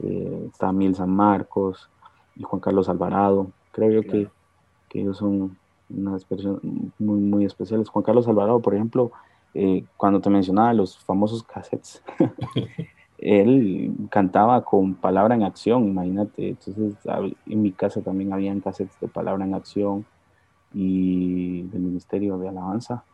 eh, 0.00 0.48
está 0.52 0.72
Mil 0.72 0.94
San 0.94 1.10
Marcos 1.10 1.88
y 2.34 2.42
Juan 2.42 2.60
Carlos 2.60 2.88
Alvarado. 2.88 3.52
Creo 3.70 4.02
yo 4.02 4.02
que, 4.02 4.28
ellos 4.94 5.18
son 5.18 5.56
unas 5.90 6.24
personas 6.24 6.60
muy, 6.98 7.20
muy 7.20 7.44
especiales. 7.44 7.88
Juan 7.88 8.02
Carlos 8.02 8.26
Alvarado, 8.26 8.60
por 8.60 8.74
ejemplo, 8.74 9.12
eh, 9.54 9.84
cuando 9.96 10.20
te 10.20 10.28
mencionaba 10.28 10.72
los 10.74 10.98
famosos 10.98 11.44
cassettes, 11.44 12.02
él 13.18 13.94
cantaba 14.10 14.64
con 14.64 14.94
palabra 14.94 15.36
en 15.36 15.44
acción, 15.44 15.86
imagínate. 15.86 16.48
Entonces, 16.48 16.96
en 17.46 17.62
mi 17.62 17.70
casa 17.70 18.00
también 18.02 18.32
habían 18.32 18.60
cassettes 18.60 18.98
de 19.00 19.06
palabra 19.06 19.44
en 19.44 19.54
acción 19.54 20.04
y 20.72 21.62
del 21.62 21.80
Ministerio 21.80 22.38
de 22.38 22.48
Alabanza. 22.48 23.04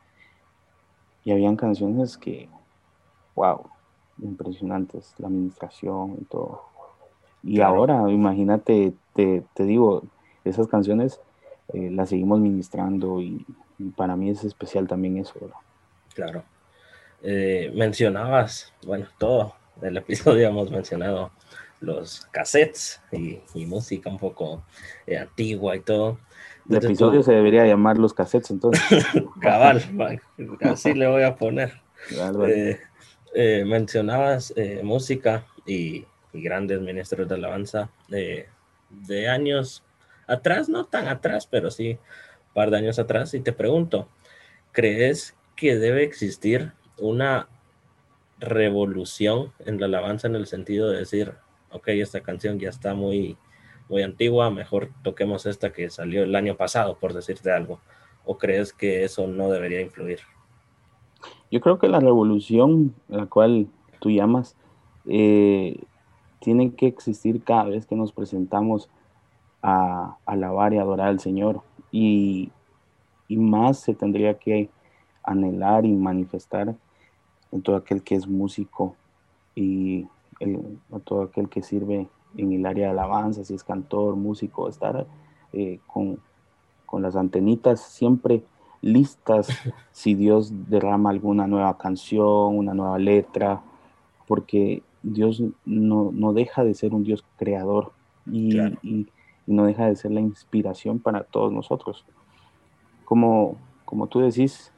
Y 1.24 1.32
habían 1.32 1.56
canciones 1.56 2.18
que, 2.18 2.48
wow, 3.34 3.62
impresionantes, 4.22 5.14
la 5.18 5.28
administración 5.28 6.18
y 6.20 6.24
todo. 6.24 6.62
Y 7.42 7.60
ahora, 7.60 8.10
imagínate, 8.10 8.94
te, 9.14 9.44
te, 9.54 9.64
digo, 9.64 10.02
esas 10.44 10.66
canciones 10.66 11.20
eh, 11.72 11.90
las 11.90 12.10
seguimos 12.10 12.40
ministrando 12.40 13.20
y, 13.20 13.44
para 13.96 14.16
mí 14.16 14.30
es 14.30 14.44
especial 14.44 14.86
también 14.86 15.18
eso. 15.18 15.34
Claro. 16.14 16.44
Eh, 17.22 17.72
mencionabas, 17.74 18.72
bueno, 18.86 19.06
todo 19.18 19.54
el 19.82 19.96
episodio 19.96 20.48
hemos 20.48 20.70
mencionado 20.70 21.32
los 21.80 22.26
cassettes 22.30 23.00
y, 23.12 23.66
música 23.66 24.08
un 24.10 24.18
poco 24.18 24.62
eh, 25.06 25.18
antigua 25.18 25.76
y 25.76 25.80
todo. 25.80 26.18
El 26.68 26.76
episodio 26.76 27.22
se 27.22 27.32
debería 27.32 27.66
llamar 27.66 27.98
los 27.98 28.14
cassettes, 28.14 28.50
entonces. 28.50 28.82
Cabal, 29.40 29.82
así 30.62 30.94
le 30.94 31.06
voy 31.06 31.22
a 31.22 31.36
poner. 31.36 31.80
Eh, 32.48 32.80
eh, 33.34 33.64
mencionabas 33.66 34.52
eh, 34.56 34.80
música 34.82 35.46
y, 35.66 36.06
grandes 36.32 36.80
ministros 36.80 37.28
de 37.28 37.34
alabanza 37.36 37.90
de, 38.08 38.48
de 38.90 39.28
años 39.28 39.84
atrás, 40.26 40.68
no 40.68 40.84
tan 40.84 41.06
atrás, 41.06 41.46
pero 41.46 41.70
sí 41.70 41.90
un 41.90 42.54
par 42.54 42.70
de 42.70 42.78
años 42.78 42.98
atrás. 42.98 43.34
Y 43.34 43.40
te 43.40 43.52
pregunto, 43.52 44.08
¿crees 44.72 45.36
que 45.54 45.76
debe 45.76 46.02
existir 46.02 46.72
una 46.98 47.48
revolución 48.40 49.52
en 49.60 49.78
la 49.78 49.86
alabanza 49.86 50.26
en 50.26 50.34
el 50.34 50.46
sentido 50.46 50.90
de 50.90 50.98
decir, 50.98 51.34
ok, 51.70 51.88
esta 51.88 52.20
canción 52.20 52.58
ya 52.58 52.68
está 52.68 52.94
muy, 52.94 53.36
muy 53.88 54.02
antigua, 54.02 54.50
mejor 54.50 54.90
toquemos 55.02 55.46
esta 55.46 55.72
que 55.72 55.90
salió 55.90 56.22
el 56.22 56.34
año 56.34 56.56
pasado, 56.56 56.96
por 56.96 57.12
decirte 57.12 57.50
algo? 57.50 57.80
¿O 58.24 58.38
crees 58.38 58.72
que 58.72 59.04
eso 59.04 59.26
no 59.26 59.50
debería 59.50 59.80
influir? 59.80 60.20
Yo 61.50 61.60
creo 61.60 61.78
que 61.78 61.88
la 61.88 62.00
revolución 62.00 62.94
a 63.10 63.16
la 63.16 63.26
cual 63.26 63.68
tú 64.00 64.10
llamas 64.10 64.56
eh, 65.06 65.78
tiene 66.40 66.74
que 66.74 66.86
existir 66.86 67.42
cada 67.42 67.64
vez 67.64 67.86
que 67.86 67.96
nos 67.96 68.12
presentamos 68.12 68.88
a, 69.62 70.16
alabar 70.26 70.72
y 70.72 70.78
adorar 70.78 71.08
al 71.08 71.20
Señor. 71.20 71.62
Y, 71.92 72.50
y 73.28 73.36
más 73.36 73.78
se 73.78 73.94
tendría 73.94 74.38
que 74.38 74.70
anhelar 75.22 75.86
y 75.86 75.92
manifestar 75.92 76.74
en 77.52 77.62
todo 77.62 77.76
aquel 77.76 78.02
que 78.02 78.14
es 78.14 78.26
músico 78.26 78.96
y 79.54 80.06
en 80.40 80.80
todo 81.04 81.22
aquel 81.22 81.48
que 81.48 81.62
sirve 81.62 82.08
en 82.36 82.52
el 82.52 82.66
área 82.66 82.86
de 82.86 82.92
alabanza, 82.92 83.44
si 83.44 83.54
es 83.54 83.64
cantor, 83.64 84.16
músico, 84.16 84.68
estar 84.68 85.06
eh, 85.52 85.78
con, 85.86 86.18
con, 86.86 87.02
las 87.02 87.16
antenitas 87.16 87.80
siempre 87.80 88.42
listas 88.80 89.48
si 89.92 90.14
Dios 90.14 90.52
derrama 90.68 91.10
alguna 91.10 91.46
nueva 91.46 91.76
canción, 91.78 92.56
una 92.56 92.74
nueva 92.74 92.98
letra, 92.98 93.62
porque 94.26 94.82
Dios 95.02 95.42
no, 95.64 96.10
no 96.12 96.32
deja 96.32 96.64
de 96.64 96.74
ser 96.74 96.94
un 96.94 97.04
Dios 97.04 97.24
creador 97.36 97.92
y, 98.26 98.58
y, 98.82 99.08
no 99.46 99.66
deja 99.66 99.86
de 99.86 99.96
ser 99.96 100.10
la 100.10 100.20
inspiración 100.20 100.98
para 100.98 101.24
todos 101.24 101.52
nosotros. 101.52 102.06
Como, 103.04 103.58
como 103.84 104.06
tú 104.06 104.20
decís, 104.20 104.72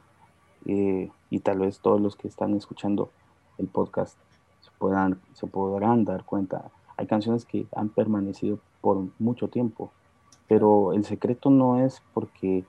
eh, 0.65 1.09
y 1.29 1.39
tal 1.39 1.59
vez 1.59 1.79
todos 1.79 2.01
los 2.01 2.17
que 2.17 2.27
están 2.27 2.53
escuchando 2.53 3.09
el 3.57 3.67
podcast 3.67 4.17
se, 4.59 4.69
puedan, 4.77 5.21
se 5.33 5.47
podrán 5.47 6.03
dar 6.03 6.25
cuenta. 6.25 6.69
Hay 6.97 7.07
canciones 7.07 7.45
que 7.45 7.67
han 7.75 7.89
permanecido 7.89 8.59
por 8.81 9.07
mucho 9.19 9.47
tiempo, 9.47 9.91
pero 10.47 10.93
el 10.93 11.05
secreto 11.05 11.49
no 11.49 11.79
es 11.79 12.01
porque, 12.13 12.65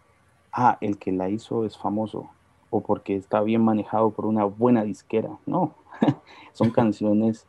ah, 0.52 0.78
el 0.80 0.98
que 0.98 1.12
la 1.12 1.28
hizo 1.30 1.64
es 1.64 1.76
famoso 1.76 2.28
o 2.70 2.82
porque 2.82 3.16
está 3.16 3.40
bien 3.40 3.64
manejado 3.64 4.10
por 4.10 4.26
una 4.26 4.44
buena 4.44 4.84
disquera. 4.84 5.38
No, 5.46 5.74
son 6.52 6.70
canciones 6.70 7.46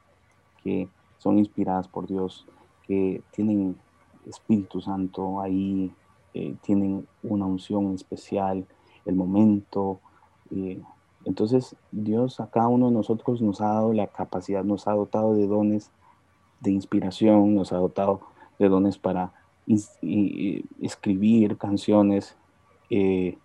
que 0.64 0.88
son 1.18 1.38
inspiradas 1.38 1.88
por 1.88 2.08
Dios, 2.08 2.46
que 2.88 3.22
tienen 3.32 3.78
Espíritu 4.26 4.82
Santo 4.82 5.42
ahí, 5.42 5.94
eh, 6.34 6.56
tienen 6.62 7.08
una 7.24 7.46
unción 7.46 7.94
especial, 7.94 8.66
el 9.06 9.16
momento, 9.16 10.00
entonces 11.26 11.76
Dios 11.92 12.40
a 12.40 12.50
cada 12.50 12.68
uno 12.68 12.88
de 12.88 12.94
nosotros 12.94 13.42
nos 13.42 13.62
ha 13.62 13.68
dado 13.68 13.94
la 13.94 14.08
capacidad, 14.08 14.64
nos 14.64 14.88
ha 14.88 14.94
dotado 14.94 15.36
de 15.36 15.48
dones 15.48 15.92
de 16.60 16.72
inspiración, 16.72 17.56
nos 17.56 17.72
ha 17.72 17.78
dotado 17.78 18.22
de 18.58 18.70
dones 18.70 18.98
para 18.98 19.32
escribir 20.82 21.58
canciones, 21.58 22.36
eh, 22.90 23.38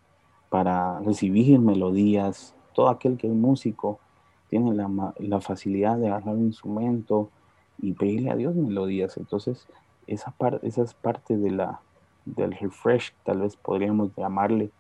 para 0.49 1.01
recibir 1.01 1.59
melodías. 1.61 2.55
Todo 2.73 2.89
aquel 2.89 3.17
que 3.17 3.27
es 3.27 3.33
músico 3.33 4.01
tiene 4.49 4.75
la, 4.75 5.41
facilidad 5.41 5.99
de 5.99 6.09
agarrar 6.09 6.35
un 6.35 6.47
instrumento 6.47 7.31
y 7.79 7.93
pedirle 7.93 8.31
a 8.31 8.37
Dios 8.37 8.55
melodías. 8.55 9.17
Entonces, 9.17 9.67
esa, 10.07 10.31
parte 10.31 10.67
esa 10.67 10.83
es 10.83 10.95
parte 10.95 11.37
de 11.37 11.51
la, 11.51 11.81
del 12.25 12.53
refresh, 12.53 13.13
tal 13.25 13.41
vez 13.41 13.57
podríamos 13.57 14.15
llamarle, 14.17 14.71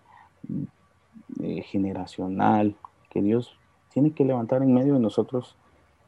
eh, 1.42 1.62
generacional, 1.62 2.76
que 3.10 3.22
Dios 3.22 3.58
tiene 3.92 4.12
que 4.12 4.24
levantar 4.24 4.62
en 4.62 4.74
medio 4.74 4.94
de 4.94 5.00
nosotros 5.00 5.56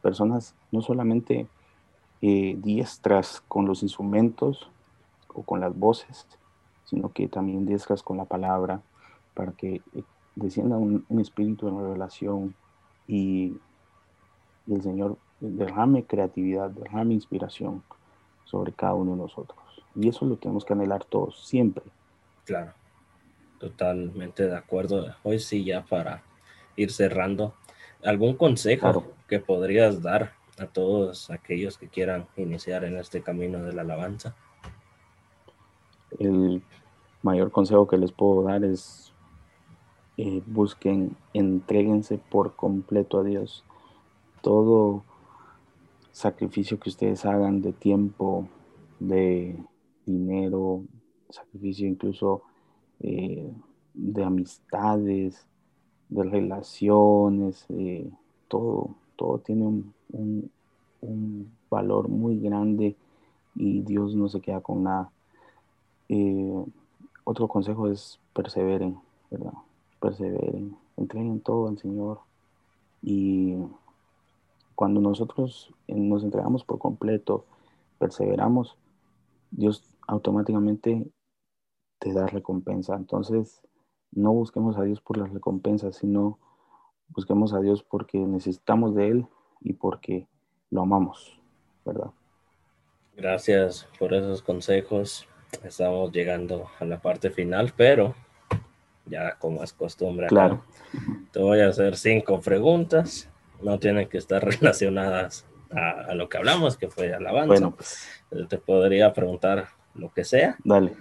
personas 0.03 0.55
no 0.71 0.83
solamente 0.83 1.49
eh, 2.23 2.57
diestras 2.59 3.43
con 3.49 3.67
los 3.67 3.83
instrumentos 3.83 4.71
o 5.35 5.43
con 5.43 5.61
las 5.61 5.79
voces, 5.79 6.27
sino 6.85 7.13
que 7.13 7.29
también 7.29 7.67
diestras 7.67 8.03
con 8.03 8.17
la 8.17 8.25
palabra, 8.25 8.81
para 9.35 9.53
que 9.53 9.83
eh, 9.95 10.03
descienda 10.35 10.77
un, 10.77 11.05
espíritu 11.21 11.67
de 11.67 11.83
revelación 11.83 12.55
y, 13.07 13.57
y, 14.67 14.75
el 14.75 14.83
Señor 14.83 15.19
derrame 15.41 16.05
creatividad, 16.05 16.71
derrame 16.71 17.15
inspiración 17.15 17.83
sobre 18.45 18.73
cada 18.73 18.95
uno 18.95 19.13
de 19.13 19.19
nosotros. 19.19 19.59
Y 19.95 20.09
eso 20.09 20.25
lo 20.25 20.37
tenemos 20.37 20.65
que 20.65 20.73
anhelar 20.73 21.05
todos, 21.05 21.47
siempre. 21.47 21.85
Claro. 22.45 22.73
Totalmente 23.59 24.47
de 24.47 24.57
acuerdo. 24.57 25.15
Hoy 25.23 25.39
sí, 25.39 25.65
ya 25.65 25.85
para 25.85 26.23
ir 26.77 26.93
cerrando, 26.93 27.55
¿algún 28.05 28.37
consejo 28.37 29.05
que 29.29 29.41
podrías 29.41 30.03
dar 30.03 30.33
a 30.59 30.67
todos 30.67 31.31
aquellos 31.31 31.79
que 31.79 31.89
quieran 31.89 32.27
iniciar 32.37 32.85
en 32.85 32.97
este 32.97 33.23
camino 33.23 33.63
de 33.63 33.73
la 33.73 33.83
alabanza? 33.83 34.37
El 36.19 36.63
mayor 37.23 37.51
consejo 37.51 37.87
que 37.87 37.99
les 37.99 38.13
puedo 38.13 38.43
dar 38.43 38.65
es 38.65 39.13
eh, 40.17 40.43
busquen, 40.47 41.17
entreguense 41.35 42.19
por 42.19 42.57
completo 42.57 43.21
a 43.21 43.25
Dios. 43.25 43.65
Todo 44.41 45.05
sacrificio 46.13 46.81
que 46.81 46.89
ustedes 46.89 47.27
hagan 47.27 47.61
de 47.61 47.73
tiempo, 47.73 48.49
de 48.99 49.63
dinero, 50.07 50.85
sacrificio 51.29 51.87
incluso 51.87 52.43
eh, 53.01 53.53
de 53.93 54.25
amistades, 54.25 55.47
de 56.09 56.23
relaciones, 56.23 57.67
eh, 57.69 58.11
todo, 58.49 58.95
todo 59.17 59.39
tiene 59.41 59.67
un, 59.67 59.96
valor 61.71 62.09
muy 62.09 62.39
grande 62.41 62.97
y 63.55 63.83
Dios 63.83 64.15
no 64.15 64.29
se 64.29 64.41
queda 64.41 64.61
con 64.61 64.85
nada. 64.85 65.11
Eh, 66.09 66.65
otro 67.25 67.49
consejo 67.49 67.89
es 67.89 68.21
perseveren, 68.33 68.99
¿verdad? 69.31 69.53
Perseveren, 70.01 70.77
entreguen 70.97 71.41
todo 71.41 71.69
al 71.69 71.79
Señor 71.79 72.21
y 73.03 73.57
cuando 74.75 75.01
nosotros 75.01 75.73
nos 75.89 76.23
entregamos 76.23 76.65
por 76.65 76.79
completo, 76.79 77.45
perseveramos, 77.99 78.77
Dios 79.51 79.83
automáticamente 80.07 81.11
te 81.99 82.13
da 82.13 82.27
recompensa. 82.27 82.95
Entonces, 82.95 83.63
no 84.13 84.33
busquemos 84.33 84.77
a 84.77 84.83
Dios 84.83 85.01
por 85.01 85.17
las 85.17 85.33
recompensas, 85.33 85.97
sino 85.97 86.39
busquemos 87.09 87.55
a 87.55 87.61
Dios 87.61 87.83
porque 87.83 88.19
necesitamos 88.19 88.95
de 88.95 89.09
Él 89.09 89.27
y 89.61 89.73
porque 89.73 90.27
lo 90.71 90.83
amamos, 90.83 91.39
¿verdad? 91.85 92.11
Gracias 93.17 93.89
por 93.99 94.15
esos 94.15 94.43
consejos. 94.43 95.27
Estamos 95.65 96.13
llegando 96.13 96.67
a 96.79 96.85
la 96.85 97.01
parte 97.01 97.31
final, 97.31 97.73
pero 97.77 98.15
ya 99.07 99.37
como 99.39 99.63
es 99.63 99.73
costumbre, 99.73 100.27
claro. 100.27 100.65
te 101.33 101.39
voy 101.39 101.61
a 101.61 101.69
hacer 101.69 101.97
cinco 101.97 102.41
preguntas. 102.41 103.29
No 103.63 103.79
tienen 103.79 104.09
que 104.09 104.19
estar 104.19 104.45
relacionadas 104.61 105.47
a, 105.71 106.15
lo 106.15 106.29
que 106.29 106.37
hablamos, 106.37 106.77
que 106.77 106.89
fue 106.89 107.15
alabanza. 107.15 107.47
Bueno, 107.47 107.71
pues. 107.75 108.07
Te 108.49 108.59
podría 108.59 109.13
preguntar 109.13 109.69
lo 109.95 110.13
que 110.13 110.25
sea. 110.25 110.57
Dale 110.65 110.95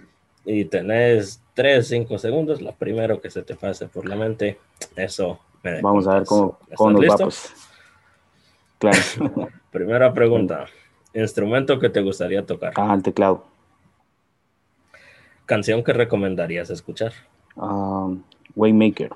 y 0.46 0.64
tenés 0.64 1.42
3, 1.54 1.86
5 1.86 2.18
segundos, 2.18 2.62
lo 2.62 2.72
primero 2.72 3.20
que 3.20 3.30
se 3.30 3.42
te 3.42 3.56
pase 3.56 3.88
por 3.88 4.08
la 4.08 4.14
mente, 4.14 4.60
eso 4.94 5.40
me 5.62 5.82
Vamos 5.82 6.06
a 6.06 6.14
ver 6.14 6.24
cómo, 6.24 6.58
cómo 6.76 6.92
nos 6.92 7.10
va, 7.10 7.16
pues. 7.18 7.52
Claro. 8.78 8.98
Primera 9.70 10.12
pregunta, 10.12 10.66
instrumento 11.14 11.78
que 11.78 11.88
te 11.88 12.00
gustaría 12.02 12.44
tocar. 12.44 12.72
Ah, 12.76 12.94
el 12.94 13.02
teclado. 13.02 13.44
Canción 15.46 15.84
que 15.84 15.92
recomendarías 15.92 16.70
escuchar. 16.70 17.12
Um, 17.54 18.22
Waymaker. 18.54 19.10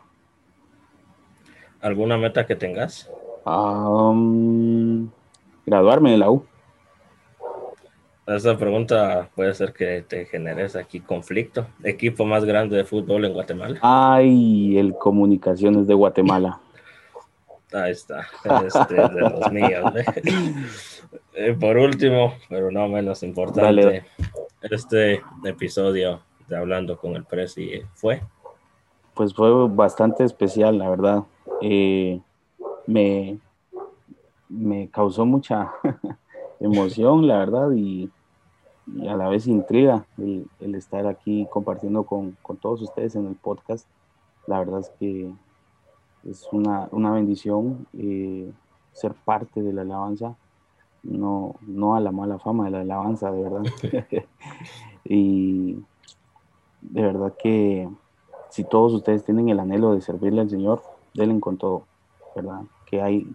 ¿Alguna 1.80 2.16
meta 2.18 2.46
que 2.46 2.54
tengas? 2.54 3.10
Um, 3.44 5.08
graduarme 5.66 6.12
de 6.12 6.18
la 6.18 6.30
U. 6.30 6.44
Esa 8.26 8.56
pregunta 8.56 9.28
puede 9.34 9.54
ser 9.54 9.72
que 9.72 10.04
te 10.06 10.24
generes 10.26 10.76
aquí 10.76 11.00
conflicto. 11.00 11.66
Equipo 11.82 12.24
más 12.24 12.44
grande 12.44 12.76
de 12.76 12.84
fútbol 12.84 13.24
en 13.24 13.32
Guatemala. 13.32 13.78
Ay, 13.82 14.78
el 14.78 14.94
Comunicaciones 14.94 15.86
de 15.88 15.94
Guatemala. 15.94 16.60
Ahí 17.72 17.92
está, 17.92 18.26
este 18.66 18.94
de 18.94 19.20
los 19.20 19.52
míos. 19.52 19.92
¿eh? 21.34 21.56
por 21.58 21.76
último, 21.76 22.34
pero 22.48 22.70
no 22.70 22.88
menos 22.88 23.22
importante, 23.22 24.04
este 24.62 25.22
episodio 25.44 26.20
de 26.48 26.56
Hablando 26.56 26.98
con 26.98 27.14
el 27.14 27.24
Presi 27.24 27.82
fue. 27.94 28.22
Pues 29.14 29.34
fue 29.34 29.68
bastante 29.68 30.24
especial, 30.24 30.78
la 30.78 30.88
verdad. 30.88 31.24
Eh, 31.60 32.20
me, 32.86 33.38
me 34.48 34.88
causó 34.88 35.24
mucha 35.24 35.72
emoción, 36.60 37.26
la 37.26 37.38
verdad, 37.38 37.70
y, 37.72 38.10
a 39.08 39.14
la 39.14 39.28
vez 39.28 39.46
intriga 39.46 40.04
el, 40.18 40.74
estar 40.74 41.06
aquí 41.06 41.46
compartiendo 41.50 42.02
con, 42.02 42.36
todos 42.60 42.82
ustedes 42.82 43.14
en 43.14 43.26
el 43.26 43.36
podcast. 43.36 43.86
La 44.46 44.58
verdad 44.58 44.80
es 44.80 44.90
que 44.98 45.30
es 46.28 46.48
una, 46.52 46.88
bendición 46.90 47.86
eh, 47.96 48.50
ser 48.92 49.14
parte 49.14 49.62
de 49.62 49.72
la 49.72 49.82
alabanza, 49.82 50.36
no, 51.02 51.56
no 51.62 51.96
a 51.96 52.00
la 52.00 52.12
mala 52.12 52.38
fama 52.38 52.66
de 52.66 52.70
la 52.72 52.80
alabanza, 52.80 53.30
de 53.32 53.42
verdad. 53.42 53.62
y 55.04 55.74
de 56.82 57.02
verdad 57.02 57.34
que 57.42 57.88
si 58.50 58.64
todos 58.64 58.92
ustedes 58.92 59.24
tienen 59.24 59.48
el 59.48 59.60
anhelo 59.60 59.94
de 59.94 60.00
servirle 60.00 60.40
al 60.40 60.50
Señor, 60.50 60.82
denle 61.14 61.40
con 61.40 61.56
todo, 61.56 61.84
¿verdad? 62.34 62.62
Que 62.86 63.00
hay, 63.00 63.26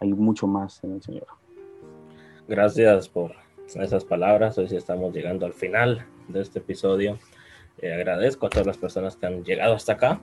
hay 0.00 0.12
mucho 0.12 0.46
más 0.46 0.82
en 0.84 0.92
el 0.92 1.02
Señor. 1.02 1.26
Gracias 2.48 3.08
por 3.08 3.32
esas 3.74 4.04
palabras. 4.04 4.58
Hoy 4.58 4.68
sí 4.68 4.76
estamos 4.76 5.12
llegando 5.12 5.46
al 5.46 5.52
final 5.52 6.06
de 6.28 6.40
este 6.40 6.58
episodio. 6.58 7.18
Eh, 7.78 7.92
agradezco 7.92 8.46
a 8.46 8.50
todas 8.50 8.66
las 8.66 8.78
personas 8.78 9.16
que 9.16 9.26
han 9.26 9.44
llegado 9.44 9.74
hasta 9.74 9.92
acá. 9.92 10.20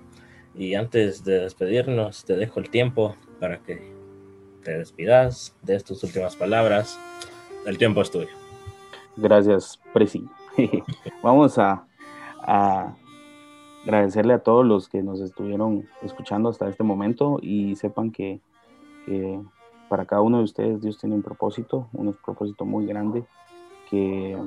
Y 0.55 0.75
antes 0.75 1.23
de 1.23 1.39
despedirnos, 1.39 2.25
te 2.25 2.35
dejo 2.35 2.59
el 2.59 2.69
tiempo 2.69 3.15
para 3.39 3.59
que 3.59 3.93
te 4.63 4.77
despidas 4.77 5.55
de 5.61 5.75
estas 5.75 6.03
últimas 6.03 6.35
palabras. 6.35 6.99
El 7.65 7.77
tiempo 7.77 8.01
es 8.01 8.11
tuyo. 8.11 8.29
Gracias, 9.15 9.79
Presi. 9.93 10.27
Vamos 11.23 11.57
a, 11.57 11.85
agradecerle 13.85 14.33
a 14.33 14.39
todos 14.39 14.65
los 14.65 14.89
que 14.89 15.01
nos 15.01 15.19
estuvieron 15.19 15.87
escuchando 16.01 16.49
hasta 16.49 16.69
este 16.69 16.83
momento 16.83 17.39
y 17.41 17.75
sepan 17.75 18.11
que, 18.11 18.39
para 19.89 20.05
cada 20.05 20.21
uno 20.21 20.37
de 20.37 20.43
ustedes 20.43 20.81
Dios 20.81 20.97
tiene 20.97 21.15
un 21.15 21.21
propósito, 21.21 21.87
un 21.93 22.13
propósito 22.13 22.65
muy 22.65 22.85
grande, 22.85 23.25
que 23.89 24.37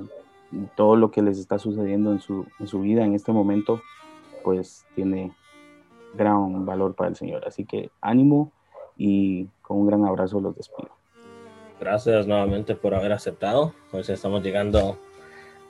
todo 0.75 0.97
lo 0.97 1.11
que 1.11 1.23
les 1.23 1.39
está 1.39 1.59
sucediendo 1.59 2.13
en 2.13 2.21
su, 2.21 2.47
en 2.59 2.67
su 2.67 2.81
vida 2.81 3.05
en 3.05 3.15
este 3.15 3.33
momento, 3.33 3.81
pues 4.43 4.87
tiene 4.95 5.33
gran 6.15 6.65
valor 6.65 6.95
para 6.95 7.11
el 7.11 7.17
Señor. 7.17 7.45
Así 7.47 7.65
que 7.65 7.91
ánimo 8.01 8.53
y 8.97 9.47
con 9.63 9.79
un 9.79 9.87
gran 9.87 10.05
abrazo 10.05 10.41
los 10.41 10.57
despido. 10.57 10.91
Gracias 11.81 12.27
nuevamente 12.27 12.75
por 12.75 12.95
haber 12.95 13.13
aceptado. 13.13 13.75
Pues 13.91 14.09
estamos 14.09 14.43
llegando 14.43 14.99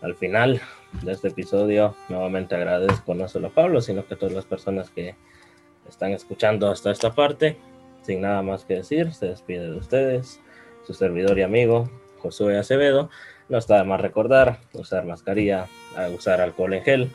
al 0.02 0.14
final 0.14 0.60
de 1.02 1.12
este 1.12 1.28
episodio. 1.28 1.94
Nuevamente 2.08 2.54
agradezco 2.54 3.14
no 3.14 3.28
solo 3.28 3.48
a 3.48 3.50
Pablo, 3.50 3.80
sino 3.80 4.06
que 4.06 4.14
a 4.14 4.18
todas 4.18 4.34
las 4.34 4.44
personas 4.44 4.90
que 4.90 5.16
están 5.88 6.12
escuchando 6.12 6.70
hasta 6.70 6.90
esta 6.90 7.14
parte. 7.14 7.58
Sin 8.02 8.20
nada 8.20 8.42
más 8.42 8.64
que 8.64 8.74
decir, 8.74 9.12
se 9.12 9.26
despide 9.26 9.68
de 9.68 9.76
ustedes, 9.76 10.40
su 10.86 10.94
servidor 10.94 11.38
y 11.38 11.42
amigo 11.42 11.90
Josué 12.18 12.56
Acevedo. 12.56 13.10
No 13.48 13.58
está 13.58 13.78
de 13.78 13.84
más 13.84 14.00
recordar, 14.00 14.60
usar 14.72 15.04
mascarilla, 15.04 15.66
usar 16.14 16.40
alcohol 16.40 16.72
en 16.74 16.82
gel, 16.82 17.10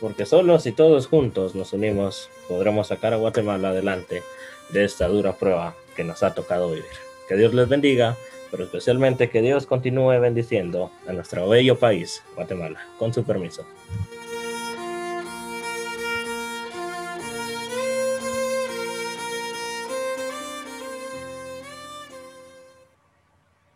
porque 0.00 0.26
solos 0.26 0.66
y 0.66 0.72
todos 0.72 1.06
juntos 1.06 1.54
nos 1.54 1.72
unimos, 1.72 2.30
podremos 2.48 2.88
sacar 2.88 3.14
a 3.14 3.18
Guatemala 3.18 3.70
adelante 3.70 4.22
de 4.70 4.84
esta 4.84 5.08
dura 5.08 5.34
prueba 5.34 5.74
que 5.96 6.04
nos 6.04 6.22
ha 6.22 6.34
tocado 6.34 6.70
vivir. 6.70 6.84
Que 7.28 7.36
Dios 7.36 7.54
les 7.54 7.68
bendiga 7.68 8.16
pero 8.54 8.66
especialmente 8.66 9.30
que 9.30 9.42
Dios 9.42 9.66
continúe 9.66 10.20
bendiciendo 10.20 10.92
a 11.08 11.12
nuestro 11.12 11.48
bello 11.48 11.76
país, 11.76 12.22
Guatemala, 12.36 12.86
con 13.00 13.12
su 13.12 13.24
permiso. 13.24 13.66